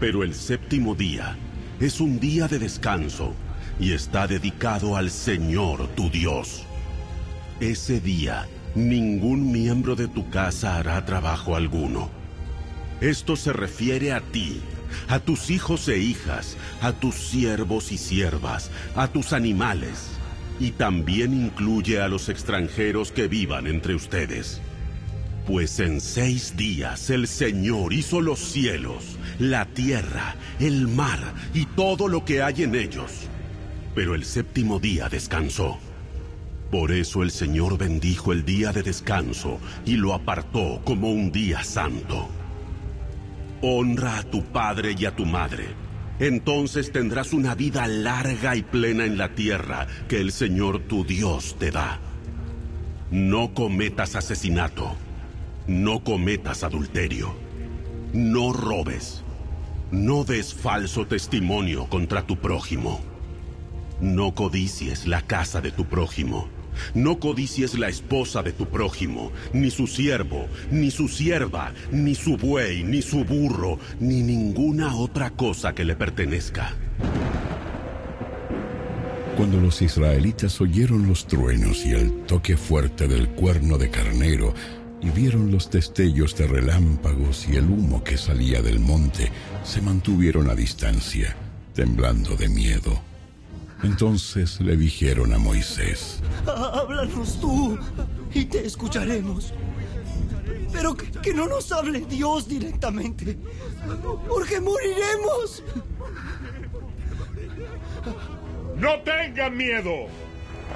pero 0.00 0.24
el 0.24 0.34
séptimo 0.34 0.96
día 0.96 1.36
es 1.78 2.00
un 2.00 2.18
día 2.18 2.48
de 2.48 2.58
descanso 2.58 3.34
y 3.78 3.92
está 3.92 4.26
dedicado 4.26 4.96
al 4.96 5.10
Señor 5.10 5.86
tu 5.94 6.10
Dios. 6.10 6.64
Ese 7.60 8.00
día, 8.00 8.48
ningún 8.74 9.52
miembro 9.52 9.96
de 9.96 10.08
tu 10.08 10.28
casa 10.30 10.76
hará 10.76 11.04
trabajo 11.04 11.56
alguno. 11.56 12.10
Esto 13.00 13.36
se 13.36 13.52
refiere 13.52 14.12
a 14.12 14.20
ti, 14.20 14.60
a 15.08 15.20
tus 15.20 15.50
hijos 15.50 15.88
e 15.88 15.98
hijas, 15.98 16.56
a 16.80 16.92
tus 16.92 17.14
siervos 17.14 17.92
y 17.92 17.98
siervas, 17.98 18.70
a 18.96 19.08
tus 19.08 19.32
animales, 19.32 20.10
y 20.58 20.72
también 20.72 21.32
incluye 21.32 22.00
a 22.00 22.08
los 22.08 22.28
extranjeros 22.28 23.12
que 23.12 23.28
vivan 23.28 23.66
entre 23.66 23.94
ustedes. 23.94 24.60
Pues 25.46 25.80
en 25.80 26.00
seis 26.00 26.56
días 26.56 27.08
el 27.08 27.26
Señor 27.26 27.94
hizo 27.94 28.20
los 28.20 28.38
cielos, 28.38 29.16
la 29.38 29.64
tierra, 29.64 30.34
el 30.60 30.88
mar 30.88 31.20
y 31.54 31.64
todo 31.64 32.08
lo 32.08 32.24
que 32.24 32.42
hay 32.42 32.64
en 32.64 32.74
ellos. 32.74 33.28
Pero 33.94 34.14
el 34.14 34.24
séptimo 34.24 34.78
día 34.78 35.08
descansó. 35.08 35.78
Por 36.70 36.92
eso 36.92 37.22
el 37.22 37.30
Señor 37.30 37.78
bendijo 37.78 38.32
el 38.32 38.44
día 38.44 38.72
de 38.72 38.82
descanso 38.82 39.58
y 39.86 39.96
lo 39.96 40.12
apartó 40.12 40.82
como 40.84 41.10
un 41.10 41.32
día 41.32 41.64
santo. 41.64 42.28
Honra 43.62 44.18
a 44.18 44.22
tu 44.22 44.44
padre 44.44 44.94
y 44.98 45.06
a 45.06 45.16
tu 45.16 45.24
madre. 45.24 45.66
Entonces 46.20 46.92
tendrás 46.92 47.32
una 47.32 47.54
vida 47.54 47.86
larga 47.86 48.54
y 48.54 48.62
plena 48.62 49.06
en 49.06 49.16
la 49.16 49.34
tierra 49.34 49.86
que 50.08 50.20
el 50.20 50.30
Señor 50.30 50.80
tu 50.80 51.04
Dios 51.04 51.56
te 51.58 51.70
da. 51.70 52.00
No 53.10 53.54
cometas 53.54 54.14
asesinato. 54.14 54.94
No 55.66 56.04
cometas 56.04 56.64
adulterio. 56.64 57.34
No 58.12 58.52
robes. 58.52 59.22
No 59.90 60.24
des 60.24 60.52
falso 60.52 61.06
testimonio 61.06 61.86
contra 61.86 62.26
tu 62.26 62.36
prójimo. 62.36 63.00
No 64.00 64.34
codicies 64.34 65.06
la 65.06 65.22
casa 65.22 65.62
de 65.62 65.70
tu 65.70 65.86
prójimo. 65.86 66.57
No 66.94 67.18
codicies 67.18 67.78
la 67.78 67.88
esposa 67.88 68.42
de 68.42 68.52
tu 68.52 68.66
prójimo, 68.66 69.32
ni 69.52 69.70
su 69.70 69.86
siervo, 69.86 70.48
ni 70.70 70.90
su 70.90 71.08
sierva, 71.08 71.72
ni 71.90 72.14
su 72.14 72.36
buey, 72.36 72.84
ni 72.84 73.02
su 73.02 73.24
burro, 73.24 73.78
ni 74.00 74.22
ninguna 74.22 74.96
otra 74.96 75.30
cosa 75.30 75.74
que 75.74 75.84
le 75.84 75.96
pertenezca. 75.96 76.74
Cuando 79.36 79.60
los 79.60 79.82
israelitas 79.82 80.60
oyeron 80.60 81.06
los 81.06 81.26
truenos 81.28 81.86
y 81.86 81.90
el 81.92 82.24
toque 82.26 82.56
fuerte 82.56 83.06
del 83.06 83.28
cuerno 83.28 83.78
de 83.78 83.88
carnero, 83.88 84.52
y 85.00 85.10
vieron 85.10 85.52
los 85.52 85.70
destellos 85.70 86.36
de 86.36 86.48
relámpagos 86.48 87.46
y 87.48 87.56
el 87.56 87.66
humo 87.66 88.02
que 88.02 88.16
salía 88.16 88.62
del 88.62 88.80
monte, 88.80 89.30
se 89.62 89.80
mantuvieron 89.80 90.50
a 90.50 90.56
distancia, 90.56 91.36
temblando 91.72 92.34
de 92.34 92.48
miedo. 92.48 93.07
Entonces 93.82 94.60
le 94.60 94.76
dijeron 94.76 95.32
a 95.32 95.38
Moisés, 95.38 96.20
Háblanos 96.46 97.40
tú 97.40 97.78
y 98.34 98.44
te 98.44 98.66
escucharemos. 98.66 99.54
Pero 100.72 100.96
que, 100.96 101.10
que 101.10 101.32
no 101.32 101.46
nos 101.46 101.70
hable 101.72 102.00
Dios 102.00 102.48
directamente, 102.48 103.38
porque 104.28 104.60
moriremos. 104.60 105.62
No 108.76 109.00
tengan 109.00 109.56
miedo, 109.56 110.06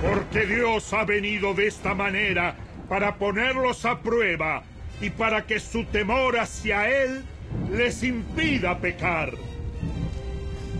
porque 0.00 0.46
Dios 0.46 0.92
ha 0.92 1.04
venido 1.04 1.54
de 1.54 1.66
esta 1.66 1.94
manera 1.94 2.56
para 2.88 3.16
ponerlos 3.16 3.84
a 3.84 4.00
prueba 4.00 4.64
y 5.00 5.10
para 5.10 5.46
que 5.46 5.60
su 5.60 5.84
temor 5.84 6.38
hacia 6.38 6.88
Él 6.88 7.24
les 7.70 8.02
impida 8.02 8.78
pecar. 8.78 9.32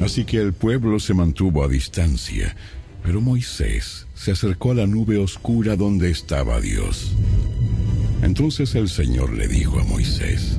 Así 0.03 0.25
que 0.25 0.39
el 0.39 0.53
pueblo 0.53 0.99
se 0.99 1.15
mantuvo 1.15 1.63
a 1.63 1.69
distancia, 1.69 2.57
pero 3.05 3.21
Moisés 3.21 4.09
se 4.15 4.33
acercó 4.33 4.73
a 4.73 4.75
la 4.75 4.87
nube 4.87 5.17
oscura 5.17 5.77
donde 5.77 6.11
estaba 6.11 6.61
Dios. 6.61 7.13
Entonces 8.21 8.75
el 8.75 8.89
Señor 8.89 9.33
le 9.33 9.47
dijo 9.47 9.79
a 9.79 9.85
Moisés, 9.85 10.59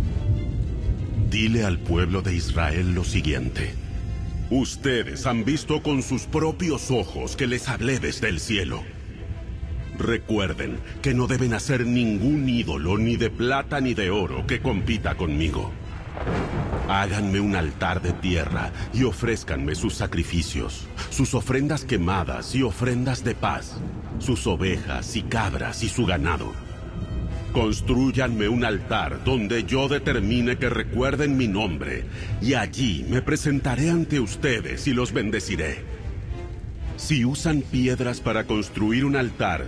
Dile 1.29 1.65
al 1.65 1.79
pueblo 1.79 2.21
de 2.21 2.35
Israel 2.35 2.93
lo 2.93 3.03
siguiente. 3.03 3.73
Ustedes 4.49 5.25
han 5.25 5.43
visto 5.43 5.83
con 5.83 6.03
sus 6.03 6.23
propios 6.23 6.89
ojos 6.89 7.35
que 7.35 7.47
les 7.47 7.67
hablé 7.67 7.99
desde 7.99 8.29
el 8.29 8.39
cielo. 8.39 8.81
Recuerden 9.97 10.77
que 11.01 11.13
no 11.13 11.27
deben 11.27 11.53
hacer 11.53 11.85
ningún 11.85 12.47
ídolo 12.47 12.97
ni 12.97 13.17
de 13.17 13.29
plata 13.29 13.81
ni 13.81 13.93
de 13.93 14.09
oro 14.09 14.47
que 14.47 14.61
compita 14.61 15.15
conmigo. 15.15 15.71
Háganme 16.93 17.39
un 17.39 17.55
altar 17.55 18.03
de 18.03 18.13
tierra 18.13 18.71
y 18.93 19.03
ofrézcanme 19.03 19.73
sus 19.73 19.95
sacrificios, 19.95 20.85
sus 21.09 21.33
ofrendas 21.33 21.85
quemadas 21.85 22.53
y 22.53 22.61
ofrendas 22.61 23.23
de 23.23 23.33
paz, 23.33 23.77
sus 24.19 24.45
ovejas 24.45 25.15
y 25.15 25.23
cabras 25.23 25.81
y 25.81 25.89
su 25.89 26.05
ganado. 26.05 26.53
Construyanme 27.51 28.47
un 28.47 28.63
altar 28.63 29.23
donde 29.23 29.63
yo 29.63 29.87
determine 29.87 30.57
que 30.57 30.69
recuerden 30.69 31.35
mi 31.35 31.47
nombre, 31.47 32.05
y 32.43 32.53
allí 32.53 33.03
me 33.09 33.23
presentaré 33.23 33.89
ante 33.89 34.19
ustedes 34.19 34.85
y 34.85 34.93
los 34.93 35.13
bendeciré. 35.13 35.81
Si 36.97 37.25
usan 37.25 37.63
piedras 37.63 38.21
para 38.21 38.43
construir 38.43 39.03
un 39.03 39.15
altar, 39.15 39.65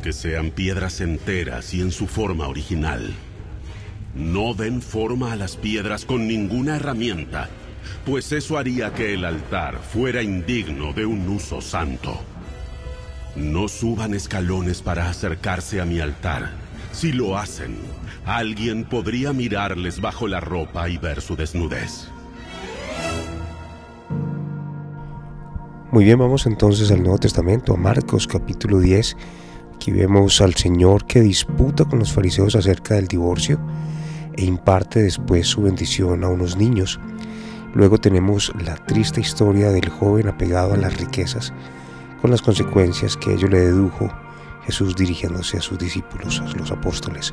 que 0.00 0.12
sean 0.12 0.52
piedras 0.52 1.00
enteras 1.00 1.74
y 1.74 1.80
en 1.80 1.90
su 1.90 2.06
forma 2.06 2.46
original. 2.46 3.12
No 4.16 4.54
den 4.54 4.80
forma 4.80 5.32
a 5.32 5.36
las 5.36 5.56
piedras 5.56 6.06
con 6.06 6.26
ninguna 6.26 6.76
herramienta, 6.76 7.50
pues 8.06 8.32
eso 8.32 8.56
haría 8.56 8.94
que 8.94 9.12
el 9.12 9.26
altar 9.26 9.78
fuera 9.78 10.22
indigno 10.22 10.94
de 10.94 11.04
un 11.04 11.28
uso 11.28 11.60
santo. 11.60 12.18
No 13.36 13.68
suban 13.68 14.14
escalones 14.14 14.80
para 14.80 15.10
acercarse 15.10 15.82
a 15.82 15.84
mi 15.84 16.00
altar. 16.00 16.52
Si 16.92 17.12
lo 17.12 17.36
hacen, 17.36 17.76
alguien 18.24 18.84
podría 18.84 19.34
mirarles 19.34 20.00
bajo 20.00 20.26
la 20.28 20.40
ropa 20.40 20.88
y 20.88 20.96
ver 20.96 21.20
su 21.20 21.36
desnudez. 21.36 22.08
Muy 25.92 26.06
bien, 26.06 26.18
vamos 26.18 26.46
entonces 26.46 26.90
al 26.90 27.02
Nuevo 27.02 27.18
Testamento, 27.18 27.74
a 27.74 27.76
Marcos 27.76 28.26
capítulo 28.26 28.80
10. 28.80 29.14
Aquí 29.74 29.90
vemos 29.90 30.40
al 30.40 30.54
Señor 30.54 31.04
que 31.04 31.20
disputa 31.20 31.84
con 31.84 31.98
los 31.98 32.14
fariseos 32.14 32.56
acerca 32.56 32.94
del 32.94 33.08
divorcio 33.08 33.60
e 34.36 34.44
imparte 34.44 35.02
después 35.02 35.46
su 35.46 35.62
bendición 35.62 36.24
a 36.24 36.28
unos 36.28 36.56
niños. 36.56 37.00
Luego 37.74 37.98
tenemos 37.98 38.52
la 38.64 38.76
triste 38.76 39.20
historia 39.20 39.70
del 39.70 39.88
joven 39.88 40.28
apegado 40.28 40.74
a 40.74 40.76
las 40.76 40.96
riquezas, 40.96 41.52
con 42.20 42.30
las 42.30 42.42
consecuencias 42.42 43.16
que 43.16 43.34
ello 43.34 43.48
le 43.48 43.60
dedujo 43.60 44.10
Jesús 44.64 44.96
dirigiéndose 44.96 45.58
a 45.58 45.62
sus 45.62 45.78
discípulos, 45.78 46.40
a 46.40 46.56
los 46.56 46.70
apóstoles. 46.70 47.32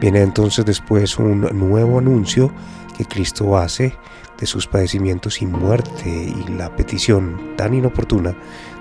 Viene 0.00 0.22
entonces 0.22 0.64
después 0.64 1.18
un 1.18 1.40
nuevo 1.40 1.98
anuncio 1.98 2.52
que 2.96 3.04
Cristo 3.04 3.56
hace 3.56 3.94
de 4.38 4.46
sus 4.46 4.66
padecimientos 4.66 5.40
y 5.42 5.46
muerte 5.46 6.08
y 6.08 6.52
la 6.52 6.74
petición 6.74 7.54
tan 7.56 7.74
inoportuna 7.74 8.36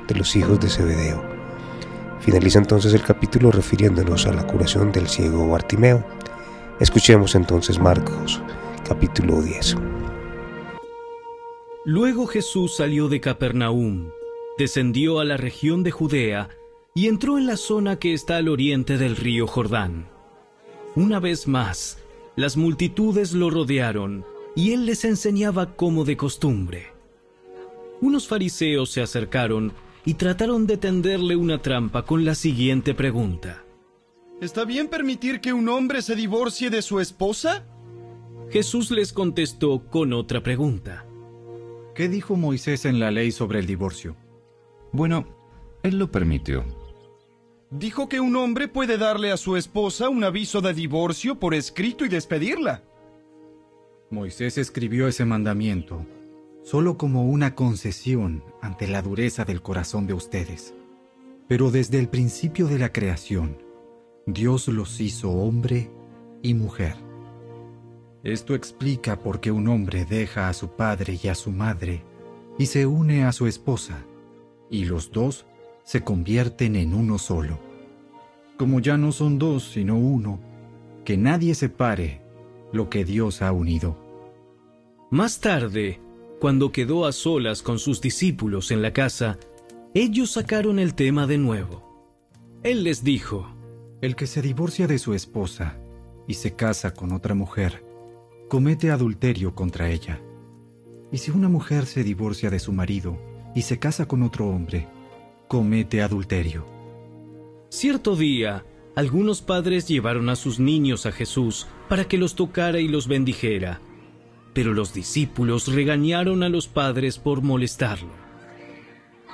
de 0.07 0.15
los 0.15 0.35
hijos 0.35 0.59
de 0.59 0.69
Zebedeo. 0.69 1.23
Finaliza 2.19 2.59
entonces 2.59 2.93
el 2.93 3.03
capítulo 3.03 3.51
refiriéndonos 3.51 4.25
a 4.25 4.33
la 4.33 4.45
curación 4.47 4.91
del 4.91 5.07
ciego 5.07 5.47
Bartimeo. 5.47 6.03
Escuchemos 6.79 7.35
entonces 7.35 7.79
Marcos, 7.79 8.41
capítulo 8.85 9.41
10. 9.41 9.77
Luego 11.85 12.27
Jesús 12.27 12.75
salió 12.75 13.07
de 13.07 13.21
Capernaum, 13.21 14.09
descendió 14.57 15.21
a 15.21 15.23
la 15.23 15.37
región 15.37 15.83
de 15.83 15.91
Judea 15.91 16.49
y 16.93 17.07
entró 17.07 17.37
en 17.37 17.45
la 17.45 17.55
zona 17.55 17.97
que 17.97 18.13
está 18.13 18.35
al 18.35 18.49
oriente 18.49 18.97
del 18.97 19.15
río 19.15 19.47
Jordán. 19.47 20.09
Una 20.95 21.21
vez 21.21 21.47
más, 21.47 21.99
las 22.35 22.57
multitudes 22.57 23.31
lo 23.31 23.49
rodearon 23.49 24.25
y 24.53 24.73
él 24.73 24.85
les 24.85 25.05
enseñaba 25.05 25.77
como 25.77 26.03
de 26.03 26.17
costumbre. 26.17 26.87
Unos 28.01 28.27
fariseos 28.27 28.91
se 28.91 29.01
acercaron 29.01 29.71
y 30.03 30.15
trataron 30.15 30.67
de 30.67 30.75
tenderle 30.75 31.37
una 31.37 31.61
trampa 31.61 32.03
con 32.03 32.25
la 32.25 32.35
siguiente 32.35 32.93
pregunta. 32.93 33.64
¿Está 34.41 34.65
bien 34.65 34.87
permitir 34.87 35.39
que 35.39 35.53
un 35.53 35.69
hombre 35.69 36.01
se 36.01 36.15
divorcie 36.15 36.69
de 36.69 36.81
su 36.81 36.99
esposa? 36.99 37.65
Jesús 38.49 38.91
les 38.91 39.13
contestó 39.13 39.87
con 39.89 40.13
otra 40.13 40.43
pregunta. 40.43 41.05
¿Qué 41.95 42.09
dijo 42.09 42.35
Moisés 42.35 42.85
en 42.85 42.99
la 42.99 43.11
ley 43.11 43.31
sobre 43.31 43.59
el 43.59 43.65
divorcio? 43.65 44.17
Bueno, 44.91 45.25
él 45.83 45.97
lo 45.97 46.11
permitió. 46.11 46.65
Dijo 47.71 48.09
que 48.09 48.19
un 48.19 48.35
hombre 48.35 48.67
puede 48.67 48.97
darle 48.97 49.31
a 49.31 49.37
su 49.37 49.55
esposa 49.55 50.09
un 50.09 50.23
aviso 50.23 50.61
de 50.61 50.73
divorcio 50.73 51.39
por 51.39 51.53
escrito 51.53 52.05
y 52.05 52.09
despedirla. 52.09 52.83
Moisés 54.11 54.57
escribió 54.57 55.07
ese 55.07 55.25
mandamiento 55.25 56.05
solo 56.65 56.97
como 56.97 57.25
una 57.25 57.53
concesión 57.53 58.43
ante 58.59 58.87
la 58.87 59.03
dureza 59.03 59.45
del 59.45 59.61
corazón 59.61 60.07
de 60.07 60.15
ustedes. 60.15 60.73
Pero 61.47 61.69
desde 61.69 61.99
el 61.99 62.09
principio 62.09 62.65
de 62.67 62.79
la 62.79 62.91
creación, 62.91 63.64
Dios 64.27 64.67
los 64.67 64.99
hizo 65.01 65.29
hombre 65.29 65.91
y 66.41 66.55
mujer. 66.55 66.95
Esto 68.23 68.55
explica 68.55 69.19
por 69.19 69.39
qué 69.39 69.51
un 69.51 69.67
hombre 69.67 70.03
deja 70.03 70.49
a 70.49 70.53
su 70.53 70.69
padre 70.69 71.19
y 71.21 71.27
a 71.27 71.35
su 71.35 71.51
madre 71.51 72.03
y 72.57 72.65
se 72.65 72.87
une 72.87 73.23
a 73.23 73.31
su 73.31 73.45
esposa, 73.45 74.03
y 74.71 74.85
los 74.85 75.11
dos 75.11 75.45
se 75.83 76.03
convierten 76.03 76.75
en 76.75 76.95
uno 76.95 77.19
solo. 77.19 77.59
Como 78.57 78.79
ya 78.79 78.97
no 78.97 79.11
son 79.11 79.37
dos, 79.37 79.63
sino 79.63 79.95
uno, 79.95 80.39
que 81.03 81.17
nadie 81.17 81.53
separe 81.53 82.21
lo 82.73 82.89
que 82.89 83.05
Dios 83.05 83.43
ha 83.43 83.51
unido. 83.51 83.95
Más 85.11 85.39
tarde, 85.39 85.99
cuando 86.41 86.71
quedó 86.71 87.05
a 87.05 87.11
solas 87.11 87.61
con 87.61 87.77
sus 87.77 88.01
discípulos 88.01 88.71
en 88.71 88.81
la 88.81 88.91
casa, 88.91 89.37
ellos 89.93 90.31
sacaron 90.31 90.79
el 90.79 90.95
tema 90.95 91.27
de 91.27 91.37
nuevo. 91.37 91.85
Él 92.63 92.83
les 92.83 93.03
dijo, 93.03 93.54
El 94.01 94.17
que 94.17 94.27
se 94.27 94.41
divorcia 94.41 94.87
de 94.87 94.99
su 94.99 95.13
esposa 95.13 95.77
y 96.27 96.33
se 96.33 96.53
casa 96.55 96.93
con 96.93 97.13
otra 97.13 97.33
mujer, 97.33 97.85
comete 98.49 98.91
adulterio 98.91 99.55
contra 99.55 99.89
ella. 99.89 100.19
Y 101.13 101.17
si 101.19 101.31
una 101.31 101.47
mujer 101.47 101.85
se 101.85 102.03
divorcia 102.03 102.49
de 102.49 102.59
su 102.59 102.73
marido 102.73 103.17
y 103.55 103.61
se 103.61 103.79
casa 103.79 104.05
con 104.05 104.21
otro 104.21 104.47
hombre, 104.47 104.87
comete 105.47 106.01
adulterio. 106.01 106.65
Cierto 107.69 108.17
día, 108.17 108.65
algunos 108.95 109.41
padres 109.41 109.87
llevaron 109.87 110.27
a 110.29 110.35
sus 110.35 110.59
niños 110.59 111.05
a 111.05 111.13
Jesús 111.13 111.65
para 111.87 112.05
que 112.05 112.17
los 112.17 112.35
tocara 112.35 112.79
y 112.79 112.89
los 112.89 113.07
bendijera. 113.07 113.79
Pero 114.53 114.73
los 114.73 114.93
discípulos 114.93 115.73
regañaron 115.73 116.43
a 116.43 116.49
los 116.49 116.67
padres 116.67 117.17
por 117.17 117.41
molestarlo. 117.41 118.11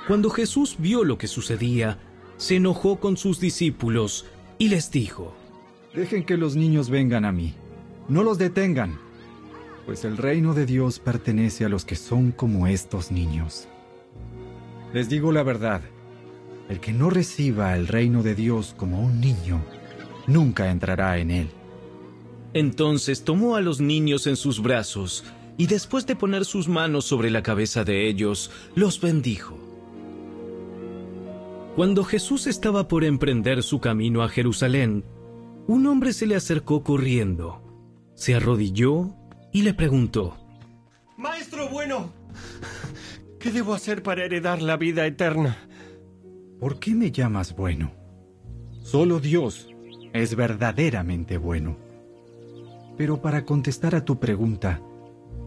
Cuando 0.06 0.30
Jesús 0.30 0.76
vio 0.78 1.02
lo 1.04 1.18
que 1.18 1.26
sucedía, 1.26 1.98
se 2.36 2.56
enojó 2.56 2.98
con 2.98 3.16
sus 3.16 3.38
discípulos 3.40 4.26
y 4.62 4.68
les 4.68 4.92
dijo, 4.92 5.34
Dejen 5.92 6.22
que 6.22 6.36
los 6.36 6.54
niños 6.54 6.88
vengan 6.88 7.24
a 7.24 7.32
mí, 7.32 7.52
no 8.06 8.22
los 8.22 8.38
detengan, 8.38 8.96
pues 9.86 10.04
el 10.04 10.16
reino 10.16 10.54
de 10.54 10.66
Dios 10.66 11.00
pertenece 11.00 11.64
a 11.64 11.68
los 11.68 11.84
que 11.84 11.96
son 11.96 12.30
como 12.30 12.68
estos 12.68 13.10
niños. 13.10 13.66
Les 14.94 15.08
digo 15.08 15.32
la 15.32 15.42
verdad, 15.42 15.80
el 16.68 16.78
que 16.78 16.92
no 16.92 17.10
reciba 17.10 17.74
el 17.74 17.88
reino 17.88 18.22
de 18.22 18.36
Dios 18.36 18.72
como 18.78 19.02
un 19.02 19.20
niño, 19.20 19.64
nunca 20.28 20.70
entrará 20.70 21.18
en 21.18 21.32
él. 21.32 21.48
Entonces 22.54 23.24
tomó 23.24 23.56
a 23.56 23.60
los 23.60 23.80
niños 23.80 24.28
en 24.28 24.36
sus 24.36 24.62
brazos 24.62 25.24
y 25.56 25.66
después 25.66 26.06
de 26.06 26.14
poner 26.14 26.44
sus 26.44 26.68
manos 26.68 27.04
sobre 27.04 27.32
la 27.32 27.42
cabeza 27.42 27.82
de 27.82 28.06
ellos, 28.08 28.52
los 28.76 29.00
bendijo. 29.00 29.71
Cuando 31.74 32.04
Jesús 32.04 32.46
estaba 32.46 32.86
por 32.86 33.02
emprender 33.02 33.62
su 33.62 33.80
camino 33.80 34.22
a 34.22 34.28
Jerusalén, 34.28 35.04
un 35.66 35.86
hombre 35.86 36.12
se 36.12 36.26
le 36.26 36.36
acercó 36.36 36.82
corriendo, 36.82 37.62
se 38.14 38.34
arrodilló 38.34 39.14
y 39.52 39.62
le 39.62 39.72
preguntó, 39.72 40.36
Maestro 41.16 41.70
bueno, 41.70 42.12
¿qué 43.40 43.50
debo 43.50 43.72
hacer 43.72 44.02
para 44.02 44.24
heredar 44.24 44.60
la 44.60 44.76
vida 44.76 45.06
eterna? 45.06 45.56
¿Por 46.60 46.78
qué 46.78 46.94
me 46.94 47.10
llamas 47.10 47.56
bueno? 47.56 47.92
Solo 48.82 49.18
Dios 49.18 49.70
es 50.12 50.34
verdaderamente 50.36 51.38
bueno. 51.38 51.78
Pero 52.98 53.22
para 53.22 53.46
contestar 53.46 53.94
a 53.94 54.04
tu 54.04 54.20
pregunta, 54.20 54.82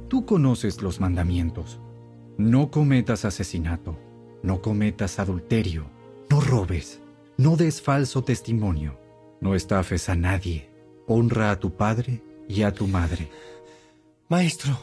tú 0.08 0.26
conoces 0.26 0.82
los 0.82 1.00
mandamientos. 1.00 1.80
No 2.40 2.72
cometas 2.72 3.26
asesinato, 3.26 3.98
no 4.42 4.62
cometas 4.62 5.20
adulterio, 5.20 5.86
no 6.36 6.42
robes, 6.42 7.00
no 7.38 7.56
des 7.56 7.82
falso 7.82 8.22
testimonio, 8.22 9.00
no 9.40 9.56
estafes 9.56 10.10
a 10.10 10.16
nadie, 10.16 10.70
honra 11.08 11.50
a 11.50 11.58
tu 11.62 11.78
padre 11.78 12.22
y 12.50 12.64
a 12.64 12.74
tu 12.74 12.88
madre. 12.88 13.30
Maestro, 14.28 14.78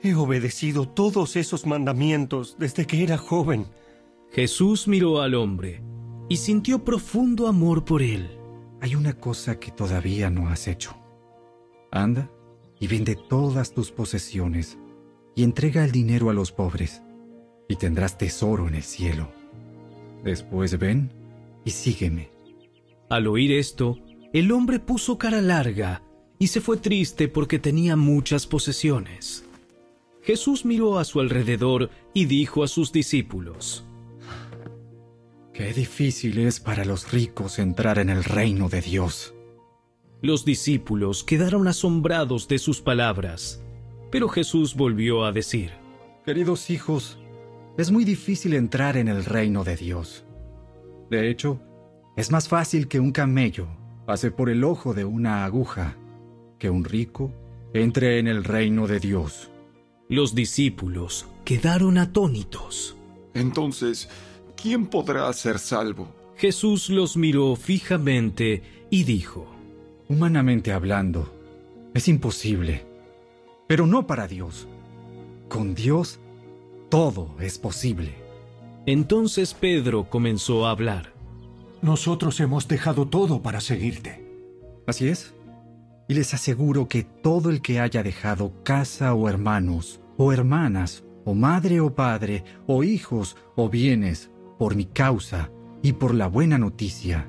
he 0.00 0.14
obedecido 0.14 0.86
todos 0.86 1.34
esos 1.34 1.66
mandamientos 1.66 2.54
desde 2.56 2.86
que 2.86 3.02
era 3.02 3.18
joven. 3.18 3.66
Jesús 4.30 4.86
miró 4.86 5.20
al 5.22 5.34
hombre 5.34 5.82
y 6.28 6.36
sintió 6.36 6.84
profundo 6.84 7.48
amor 7.48 7.84
por 7.84 8.00
él. 8.00 8.38
Hay 8.80 8.94
una 8.94 9.14
cosa 9.14 9.58
que 9.58 9.72
todavía 9.72 10.30
no 10.30 10.50
has 10.50 10.68
hecho. 10.68 10.94
Anda 11.90 12.30
y 12.78 12.86
vende 12.86 13.16
todas 13.16 13.72
tus 13.72 13.90
posesiones 13.90 14.78
y 15.34 15.42
entrega 15.42 15.84
el 15.84 15.90
dinero 15.90 16.30
a 16.30 16.32
los 16.32 16.52
pobres, 16.52 17.02
y 17.68 17.74
tendrás 17.74 18.18
tesoro 18.18 18.68
en 18.68 18.76
el 18.76 18.84
cielo. 18.84 19.41
Después 20.22 20.78
ven 20.78 21.10
y 21.64 21.70
sígueme. 21.70 22.30
Al 23.08 23.26
oír 23.26 23.52
esto, 23.52 23.98
el 24.32 24.52
hombre 24.52 24.78
puso 24.78 25.18
cara 25.18 25.40
larga 25.40 26.02
y 26.38 26.48
se 26.48 26.60
fue 26.60 26.76
triste 26.76 27.28
porque 27.28 27.58
tenía 27.58 27.96
muchas 27.96 28.46
posesiones. 28.46 29.44
Jesús 30.22 30.64
miró 30.64 30.98
a 30.98 31.04
su 31.04 31.20
alrededor 31.20 31.90
y 32.14 32.26
dijo 32.26 32.62
a 32.62 32.68
sus 32.68 32.92
discípulos, 32.92 33.84
Qué 35.52 35.72
difícil 35.74 36.38
es 36.38 36.60
para 36.60 36.84
los 36.84 37.12
ricos 37.12 37.58
entrar 37.58 37.98
en 37.98 38.08
el 38.08 38.24
reino 38.24 38.68
de 38.68 38.80
Dios. 38.80 39.34
Los 40.22 40.44
discípulos 40.44 41.24
quedaron 41.24 41.68
asombrados 41.68 42.48
de 42.48 42.58
sus 42.58 42.80
palabras, 42.80 43.62
pero 44.10 44.28
Jesús 44.28 44.74
volvió 44.74 45.24
a 45.24 45.32
decir, 45.32 45.72
Queridos 46.24 46.70
hijos, 46.70 47.18
es 47.78 47.90
muy 47.90 48.04
difícil 48.04 48.54
entrar 48.54 48.96
en 48.96 49.08
el 49.08 49.24
reino 49.24 49.64
de 49.64 49.76
Dios. 49.76 50.24
De 51.10 51.30
hecho, 51.30 51.60
es 52.16 52.30
más 52.30 52.48
fácil 52.48 52.88
que 52.88 53.00
un 53.00 53.12
camello 53.12 53.68
pase 54.06 54.30
por 54.30 54.50
el 54.50 54.64
ojo 54.64 54.94
de 54.94 55.04
una 55.04 55.44
aguja 55.44 55.96
que 56.58 56.70
un 56.70 56.84
rico 56.84 57.32
entre 57.74 58.18
en 58.18 58.28
el 58.28 58.44
reino 58.44 58.86
de 58.86 59.00
Dios. 59.00 59.50
Los 60.08 60.34
discípulos 60.34 61.26
quedaron 61.44 61.96
atónitos. 61.96 62.96
Entonces, 63.34 64.08
¿quién 64.60 64.86
podrá 64.86 65.32
ser 65.32 65.58
salvo? 65.58 66.08
Jesús 66.36 66.90
los 66.90 67.16
miró 67.16 67.56
fijamente 67.56 68.62
y 68.90 69.04
dijo, 69.04 69.46
Humanamente 70.08 70.72
hablando, 70.72 71.32
es 71.94 72.08
imposible, 72.08 72.84
pero 73.66 73.86
no 73.86 74.06
para 74.06 74.28
Dios. 74.28 74.68
Con 75.48 75.74
Dios, 75.74 76.20
todo 76.92 77.34
es 77.40 77.56
posible. 77.56 78.14
Entonces 78.84 79.54
Pedro 79.54 80.10
comenzó 80.10 80.66
a 80.66 80.72
hablar. 80.72 81.14
Nosotros 81.80 82.38
hemos 82.38 82.68
dejado 82.68 83.08
todo 83.08 83.40
para 83.40 83.62
seguirte. 83.62 84.22
Así 84.86 85.08
es. 85.08 85.32
Y 86.06 86.12
les 86.12 86.34
aseguro 86.34 86.88
que 86.88 87.02
todo 87.02 87.48
el 87.48 87.62
que 87.62 87.80
haya 87.80 88.02
dejado 88.02 88.62
casa 88.62 89.14
o 89.14 89.26
hermanos, 89.26 90.02
o 90.18 90.34
hermanas, 90.34 91.02
o 91.24 91.32
madre 91.32 91.80
o 91.80 91.94
padre, 91.94 92.44
o 92.66 92.84
hijos 92.84 93.38
o 93.56 93.70
bienes, 93.70 94.30
por 94.58 94.74
mi 94.74 94.84
causa 94.84 95.50
y 95.82 95.94
por 95.94 96.14
la 96.14 96.26
buena 96.26 96.58
noticia, 96.58 97.26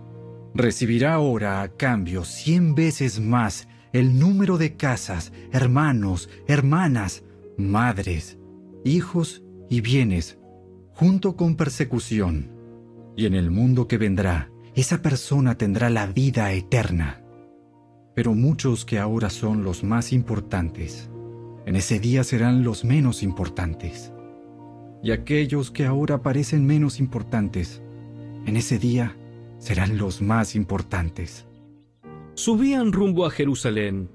recibirá 0.54 1.13
ahora 1.13 1.62
a 1.62 1.69
cambio 1.69 2.26
cien 2.26 2.76
veces 2.76 3.21
más 3.21 3.69
el 3.93 4.19
número 4.19 4.58
de 4.58 4.76
casas, 4.76 5.32
hermanos, 5.54 6.30
hermanas, 6.47 7.23
madres, 7.58 8.38
hijos 8.84 9.41
y 9.74 9.82
bienes, 9.82 10.38
junto 10.94 11.36
con 11.36 11.56
persecución. 11.56 12.52
Y 13.18 13.26
en 13.26 13.34
el 13.34 13.50
mundo 13.50 13.88
que 13.88 13.98
vendrá, 13.98 14.52
esa 14.76 15.02
persona 15.02 15.58
tendrá 15.58 15.90
la 15.90 16.06
vida 16.06 16.52
eterna. 16.54 17.24
Pero 18.14 18.36
muchos 18.36 18.86
que 18.86 19.00
ahora 19.00 19.32
son 19.32 19.64
los 19.64 19.84
más 19.84 20.14
importantes, 20.14 21.10
en 21.66 21.76
ese 21.76 22.00
día 22.00 22.24
serán 22.24 22.64
los 22.64 22.86
menos 22.86 23.24
importantes. 23.24 24.14
Y 25.02 25.10
aquellos 25.10 25.72
que 25.72 25.88
ahora 25.88 26.22
parecen 26.22 26.68
menos 26.68 27.00
importantes, 27.00 27.82
en 28.46 28.58
ese 28.58 28.78
día 28.78 29.18
serán 29.58 29.98
los 29.98 30.22
más 30.22 30.54
importantes. 30.54 31.48
Subían 32.36 32.92
rumbo 32.92 33.26
a 33.26 33.32
Jerusalén, 33.32 34.08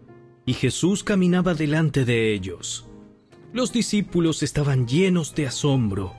y 0.47 0.53
Jesús 0.53 1.03
caminaba 1.03 1.55
delante 1.55 2.05
de 2.05 2.33
ellos. 2.33 2.88
Los 3.53 3.73
discípulos 3.73 4.43
estaban 4.43 4.87
llenos 4.87 5.35
de 5.35 5.47
asombro, 5.47 6.15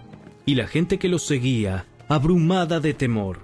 y 0.45 0.55
la 0.55 0.67
gente 0.67 0.97
que 0.97 1.09
los 1.09 1.23
seguía 1.23 1.85
abrumada 2.07 2.79
de 2.79 2.93
temor. 2.93 3.39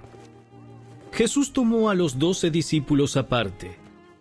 Jesús 1.12 1.52
tomó 1.52 1.88
a 1.88 1.94
los 1.94 2.18
doce 2.18 2.50
discípulos 2.50 3.16
aparte, 3.16 3.76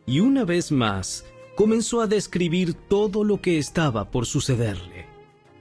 y 0.06 0.20
una 0.20 0.46
vez 0.46 0.72
más 0.72 1.26
comenzó 1.56 2.02
a 2.02 2.08
describir 2.08 2.74
todo 2.74 3.24
lo 3.24 3.42
que 3.42 3.58
estaba 3.58 4.12
por 4.12 4.26
sucederle. 4.26 5.08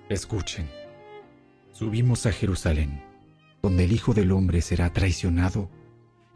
Escuchen, 0.08 0.68
Subimos 1.74 2.24
a 2.26 2.30
Jerusalén, 2.30 3.02
donde 3.60 3.84
el 3.84 3.92
Hijo 3.92 4.14
del 4.14 4.30
Hombre 4.30 4.62
será 4.62 4.92
traicionado 4.92 5.68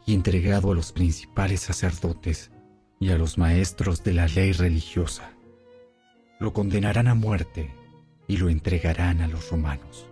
y 0.05 0.13
entregado 0.13 0.71
a 0.71 0.75
los 0.75 0.91
principales 0.91 1.61
sacerdotes 1.61 2.51
y 2.99 3.11
a 3.11 3.17
los 3.17 3.37
maestros 3.37 4.03
de 4.03 4.13
la 4.13 4.27
ley 4.27 4.51
religiosa. 4.51 5.31
Lo 6.39 6.53
condenarán 6.53 7.07
a 7.07 7.15
muerte 7.15 7.69
y 8.27 8.37
lo 8.37 8.49
entregarán 8.49 9.21
a 9.21 9.27
los 9.27 9.49
romanos. 9.49 10.07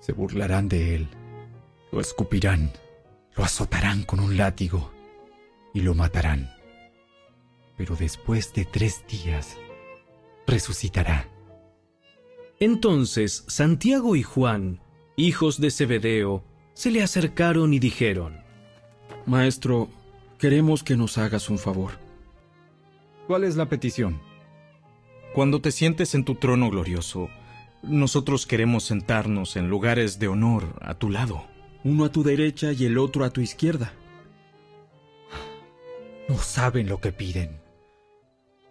Se 0.00 0.12
burlarán 0.12 0.68
de 0.68 0.96
él, 0.96 1.08
lo 1.92 2.00
escupirán, 2.00 2.72
lo 3.36 3.44
azotarán 3.44 4.02
con 4.02 4.20
un 4.20 4.36
látigo 4.36 4.90
y 5.72 5.80
lo 5.80 5.94
matarán. 5.94 6.50
Pero 7.76 7.94
después 7.94 8.52
de 8.54 8.64
tres 8.64 9.04
días, 9.06 9.56
resucitará. 10.46 11.28
Entonces 12.58 13.44
Santiago 13.46 14.16
y 14.16 14.22
Juan, 14.22 14.80
hijos 15.16 15.60
de 15.60 15.70
Zebedeo, 15.70 16.42
se 16.72 16.90
le 16.90 17.02
acercaron 17.02 17.72
y 17.72 17.78
dijeron, 17.78 18.40
Maestro, 19.26 19.88
queremos 20.38 20.82
que 20.82 20.96
nos 20.96 21.18
hagas 21.18 21.50
un 21.50 21.58
favor. 21.58 21.92
¿Cuál 23.26 23.44
es 23.44 23.56
la 23.56 23.68
petición? 23.68 24.20
Cuando 25.36 25.60
te 25.60 25.70
sientes 25.70 26.14
en 26.14 26.24
tu 26.24 26.36
trono 26.36 26.70
glorioso, 26.70 27.28
nosotros 27.82 28.46
queremos 28.46 28.84
sentarnos 28.84 29.56
en 29.56 29.68
lugares 29.68 30.18
de 30.18 30.28
honor 30.28 30.78
a 30.80 30.94
tu 30.94 31.10
lado. 31.10 31.44
Uno 31.84 32.06
a 32.06 32.08
tu 32.10 32.22
derecha 32.22 32.72
y 32.72 32.86
el 32.86 32.96
otro 32.96 33.22
a 33.22 33.28
tu 33.28 33.42
izquierda. 33.42 33.92
No 36.26 36.38
saben 36.38 36.88
lo 36.88 37.02
que 37.02 37.12
piden. 37.12 37.60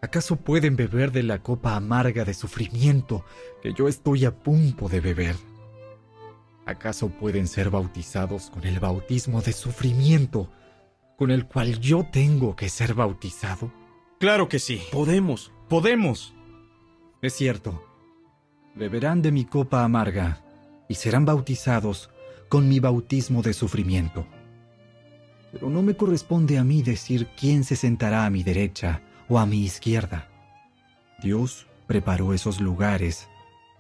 ¿Acaso 0.02 0.38
pueden 0.38 0.76
beber 0.76 1.12
de 1.12 1.22
la 1.22 1.44
copa 1.44 1.76
amarga 1.76 2.26
de 2.26 2.34
sufrimiento 2.34 3.24
que 3.62 3.72
yo 3.72 3.88
estoy 3.88 4.26
a 4.26 4.36
punto 4.36 4.90
de 4.90 5.02
beber? 5.02 5.36
¿Acaso 6.66 7.10
pueden 7.10 7.48
ser 7.48 7.70
bautizados 7.70 8.50
con 8.50 8.66
el 8.66 8.80
bautismo 8.80 9.44
de 9.44 9.54
sufrimiento 9.54 10.50
con 11.16 11.30
el 11.30 11.46
cual 11.46 11.80
yo 11.80 12.08
tengo 12.12 12.56
que 12.56 12.70
ser 12.70 12.96
bautizado? 12.96 13.72
Claro 14.20 14.50
que 14.50 14.58
sí. 14.58 14.82
Podemos, 14.92 15.52
podemos. 15.70 16.35
Es 17.22 17.34
cierto. 17.34 17.84
Beberán 18.76 19.22
de 19.22 19.32
mi 19.32 19.46
copa 19.46 19.84
amarga 19.84 20.42
y 20.88 20.96
serán 20.96 21.26
bautizados 21.26 22.10
con 22.50 22.68
mi 22.68 22.80
bautismo 22.80 23.42
de 23.42 23.54
sufrimiento. 23.54 24.26
Pero 25.52 25.70
no 25.70 25.82
me 25.82 25.96
corresponde 25.96 26.58
a 26.58 26.64
mí 26.64 26.82
decir 26.82 27.28
quién 27.40 27.64
se 27.64 27.76
sentará 27.76 28.26
a 28.26 28.30
mi 28.30 28.44
derecha 28.44 29.02
o 29.30 29.40
a 29.40 29.46
mi 29.46 29.64
izquierda. 29.64 30.30
Dios 31.22 31.68
preparó 31.88 32.34
esos 32.34 32.60
lugares 32.60 33.30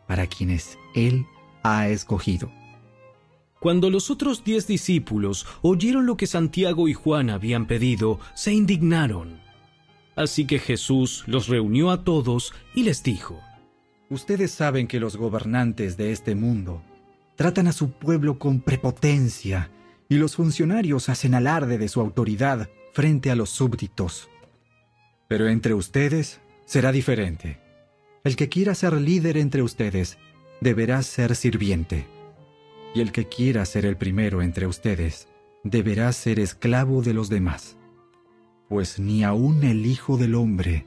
para 0.08 0.28
quienes 0.28 0.78
Él 0.93 1.26
ha 1.63 1.89
escogido. 1.89 2.52
Cuando 3.60 3.89
los 3.89 4.10
otros 4.10 4.43
diez 4.43 4.67
discípulos 4.67 5.45
oyeron 5.62 6.06
lo 6.06 6.17
que 6.17 6.28
Santiago 6.28 6.88
y 6.88 6.93
Juan 6.93 7.30
habían 7.30 7.65
pedido, 7.65 8.19
se 8.34 8.54
indignaron. 8.54 9.44
Así 10.15 10.45
que 10.45 10.60
Jesús 10.60 11.23
los 11.28 11.47
reunió 11.47 11.91
a 11.91 12.04
todos 12.04 12.54
y 12.73 12.84
les 12.84 13.04
dijo, 13.04 13.41
Ustedes 14.10 14.51
saben 14.51 14.88
que 14.88 14.99
los 14.99 15.17
gobernantes 15.17 15.97
de 15.97 16.12
este 16.12 16.36
mundo 16.36 16.82
tratan 17.36 17.67
a 17.67 17.73
su 17.73 17.91
pueblo 17.91 18.39
con 18.39 18.62
prepotencia 18.62 19.71
y 20.08 20.15
los 20.15 20.36
funcionarios 20.36 21.10
hacen 21.10 21.34
alarde 21.34 21.78
de 21.78 21.88
su 21.88 21.99
autoridad 21.99 22.69
frente 22.93 23.32
a 23.32 23.36
los 23.36 23.49
súbditos. 23.49 24.30
Pero 25.28 25.49
entre 25.49 25.73
ustedes 25.73 26.39
será 26.65 26.91
diferente. 26.91 27.60
El 28.23 28.36
que 28.36 28.47
quiera 28.47 28.75
ser 28.75 28.93
líder 28.93 29.38
entre 29.38 29.63
ustedes 29.63 30.17
deberá 30.62 31.01
ser 31.01 31.36
sirviente. 31.36 32.08
Y 32.93 33.01
el 33.01 33.12
que 33.12 33.28
quiera 33.28 33.65
ser 33.65 33.86
el 33.86 33.97
primero 33.97 34.41
entre 34.41 34.67
ustedes 34.67 35.28
deberá 35.63 36.12
ser 36.13 36.39
esclavo 36.39 37.01
de 37.01 37.13
los 37.13 37.28
demás. 37.30 37.75
Pues 38.69 38.99
ni 38.99 39.23
aun 39.23 39.63
el 39.63 39.86
Hijo 39.86 40.17
del 40.17 40.36
Hombre 40.36 40.86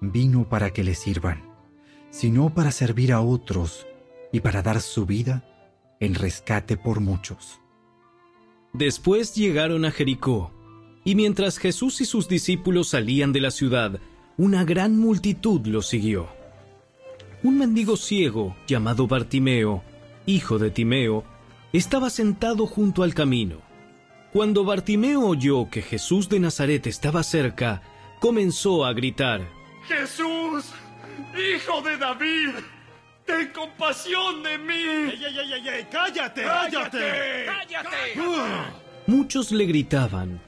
vino 0.00 0.48
para 0.48 0.70
que 0.70 0.82
le 0.82 0.94
sirvan, 0.94 1.42
sino 2.10 2.52
para 2.54 2.72
servir 2.72 3.12
a 3.12 3.20
otros 3.20 3.86
y 4.32 4.40
para 4.40 4.62
dar 4.62 4.80
su 4.80 5.06
vida 5.06 5.44
en 6.00 6.14
rescate 6.14 6.76
por 6.76 7.00
muchos. 7.00 7.60
Después 8.72 9.34
llegaron 9.34 9.84
a 9.84 9.90
Jericó, 9.90 10.52
y 11.04 11.14
mientras 11.14 11.58
Jesús 11.58 12.00
y 12.00 12.04
sus 12.04 12.28
discípulos 12.28 12.88
salían 12.88 13.32
de 13.32 13.40
la 13.40 13.50
ciudad, 13.50 14.00
una 14.36 14.64
gran 14.64 14.98
multitud 14.98 15.66
los 15.66 15.86
siguió. 15.86 16.28
Un 17.42 17.58
mendigo 17.58 17.96
ciego 17.96 18.56
llamado 18.66 19.06
Bartimeo, 19.06 19.82
hijo 20.26 20.58
de 20.58 20.70
Timeo, 20.70 21.24
estaba 21.72 22.10
sentado 22.10 22.66
junto 22.66 23.02
al 23.02 23.14
camino. 23.14 23.69
Cuando 24.32 24.64
Bartimeo 24.64 25.26
oyó 25.26 25.68
que 25.68 25.82
Jesús 25.82 26.28
de 26.28 26.38
Nazaret 26.38 26.86
estaba 26.86 27.24
cerca, 27.24 27.82
comenzó 28.20 28.84
a 28.84 28.92
gritar, 28.92 29.40
Jesús, 29.88 30.66
hijo 31.34 31.82
de 31.82 31.96
David, 31.96 32.50
ten 33.26 33.48
compasión 33.48 34.42
de 34.44 34.56
mí. 34.56 34.74
¡Ey, 34.74 35.24
ey, 35.24 35.38
ey, 35.38 35.52
ey, 35.52 35.68
ey! 35.68 35.86
cállate 35.90 36.42
¡Cállate! 36.42 37.46
¡Cállate! 37.46 38.20
Muchos 39.08 39.50
le 39.50 39.64
gritaban, 39.66 40.40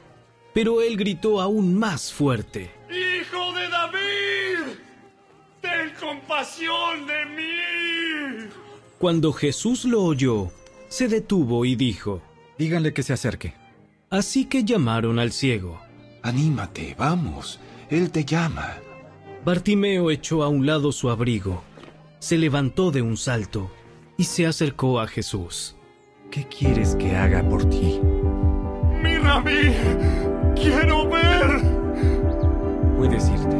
pero 0.54 0.80
él 0.80 0.96
gritó 0.96 1.40
aún 1.40 1.76
más 1.76 2.12
fuerte. 2.12 2.70
¡Hijo 2.88 3.52
de 3.52 3.68
David! 3.68 4.78
¡Ten 5.60 5.92
compasión 5.98 7.04
de 7.08 7.26
mí! 7.26 8.48
Cuando 9.00 9.32
Jesús 9.32 9.84
lo 9.84 10.04
oyó, 10.04 10.52
se 10.86 11.08
detuvo 11.08 11.64
y 11.64 11.74
dijo, 11.74 12.22
Díganle 12.58 12.94
que 12.94 13.02
se 13.02 13.12
acerque. 13.12 13.61
Así 14.12 14.44
que 14.44 14.62
llamaron 14.62 15.18
al 15.18 15.32
ciego. 15.32 15.80
Anímate, 16.22 16.94
vamos. 16.98 17.58
Él 17.88 18.10
te 18.10 18.26
llama. 18.26 18.74
Bartimeo 19.42 20.10
echó 20.10 20.42
a 20.42 20.48
un 20.48 20.66
lado 20.66 20.92
su 20.92 21.08
abrigo, 21.08 21.62
se 22.18 22.36
levantó 22.36 22.90
de 22.90 23.00
un 23.00 23.16
salto 23.16 23.70
y 24.18 24.24
se 24.24 24.46
acercó 24.46 25.00
a 25.00 25.06
Jesús. 25.06 25.76
¿Qué 26.30 26.46
quieres 26.46 26.94
que 26.96 27.16
haga 27.16 27.42
por 27.48 27.64
ti? 27.64 28.00
¡Mi 29.02 29.16
rabí! 29.16 29.72
¡Quiero 30.56 31.08
ver! 31.08 31.62
Puedes 32.98 33.30
irte, 33.30 33.56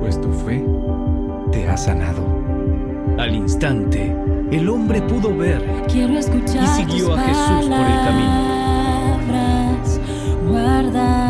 pues 0.00 0.20
tu 0.20 0.32
fe 0.34 0.62
te 1.50 1.66
ha 1.66 1.78
sanado. 1.78 2.22
Al 3.18 3.34
instante, 3.34 4.14
el 4.52 4.68
hombre 4.68 5.00
pudo 5.00 5.34
ver 5.34 5.64
Quiero 5.88 6.18
escuchar 6.18 6.62
y 6.62 6.66
siguió 6.66 7.14
a 7.14 7.22
Jesús 7.22 7.70
por 7.70 7.86
el 7.86 8.04
camino. 8.04 8.55
Guardarlas 10.86 11.25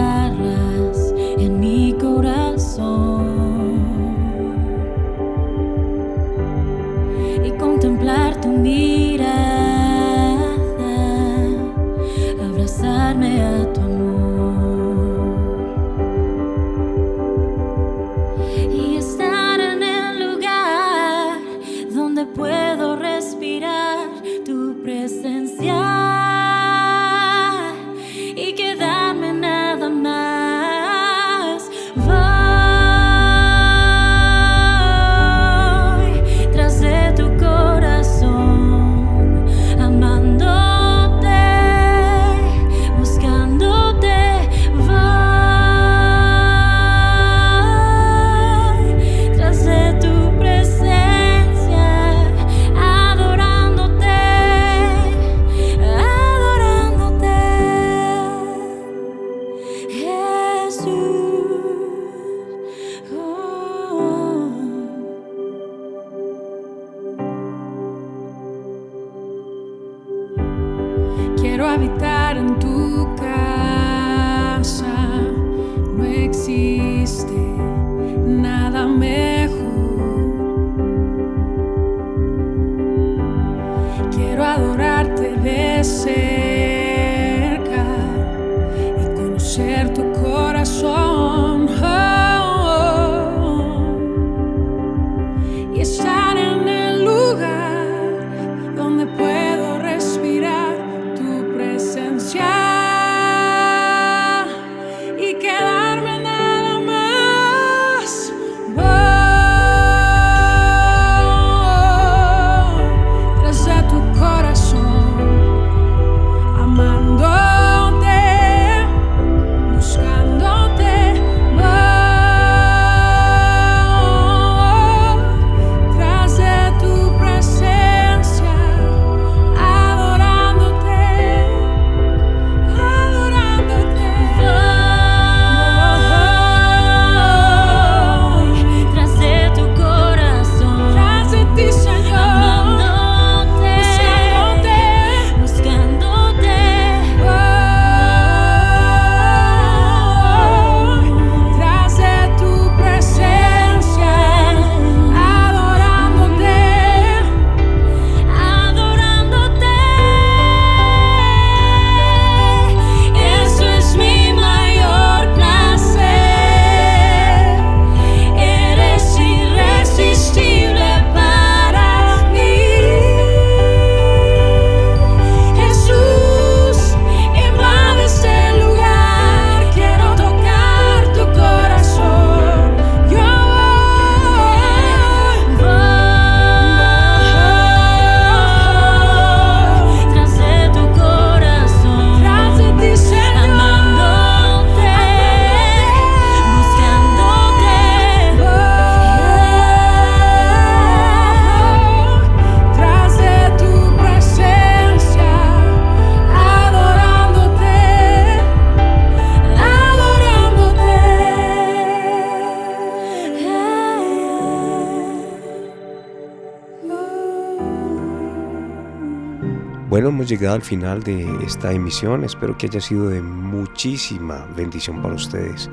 hemos 220.26 220.40
llegado 220.40 220.56
al 220.56 220.62
final 220.62 221.02
de 221.04 221.24
esta 221.44 221.72
emisión. 221.72 222.24
Espero 222.24 222.58
que 222.58 222.66
haya 222.66 222.80
sido 222.80 223.08
de 223.08 223.22
muchísima 223.22 224.44
bendición 224.56 225.00
para 225.00 225.14
ustedes. 225.14 225.70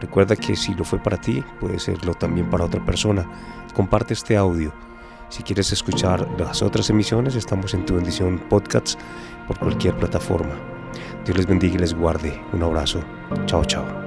Recuerda 0.00 0.36
que 0.36 0.56
si 0.56 0.72
lo 0.74 0.84
fue 0.84 0.98
para 0.98 1.20
ti, 1.20 1.44
puede 1.60 1.78
serlo 1.78 2.14
también 2.14 2.48
para 2.48 2.64
otra 2.64 2.82
persona. 2.82 3.28
Comparte 3.74 4.14
este 4.14 4.38
audio. 4.38 4.72
Si 5.28 5.42
quieres 5.42 5.70
escuchar 5.72 6.26
las 6.38 6.62
otras 6.62 6.88
emisiones, 6.88 7.34
estamos 7.34 7.74
en 7.74 7.84
Tu 7.84 7.94
Bendición 7.94 8.38
Podcasts 8.48 8.96
por 9.46 9.58
cualquier 9.58 9.94
plataforma. 9.96 10.54
Dios 11.26 11.36
les 11.36 11.46
bendiga 11.46 11.74
y 11.74 11.78
les 11.78 11.92
guarde. 11.92 12.40
Un 12.54 12.62
abrazo. 12.62 13.00
Chao, 13.46 13.64
chao. 13.66 14.03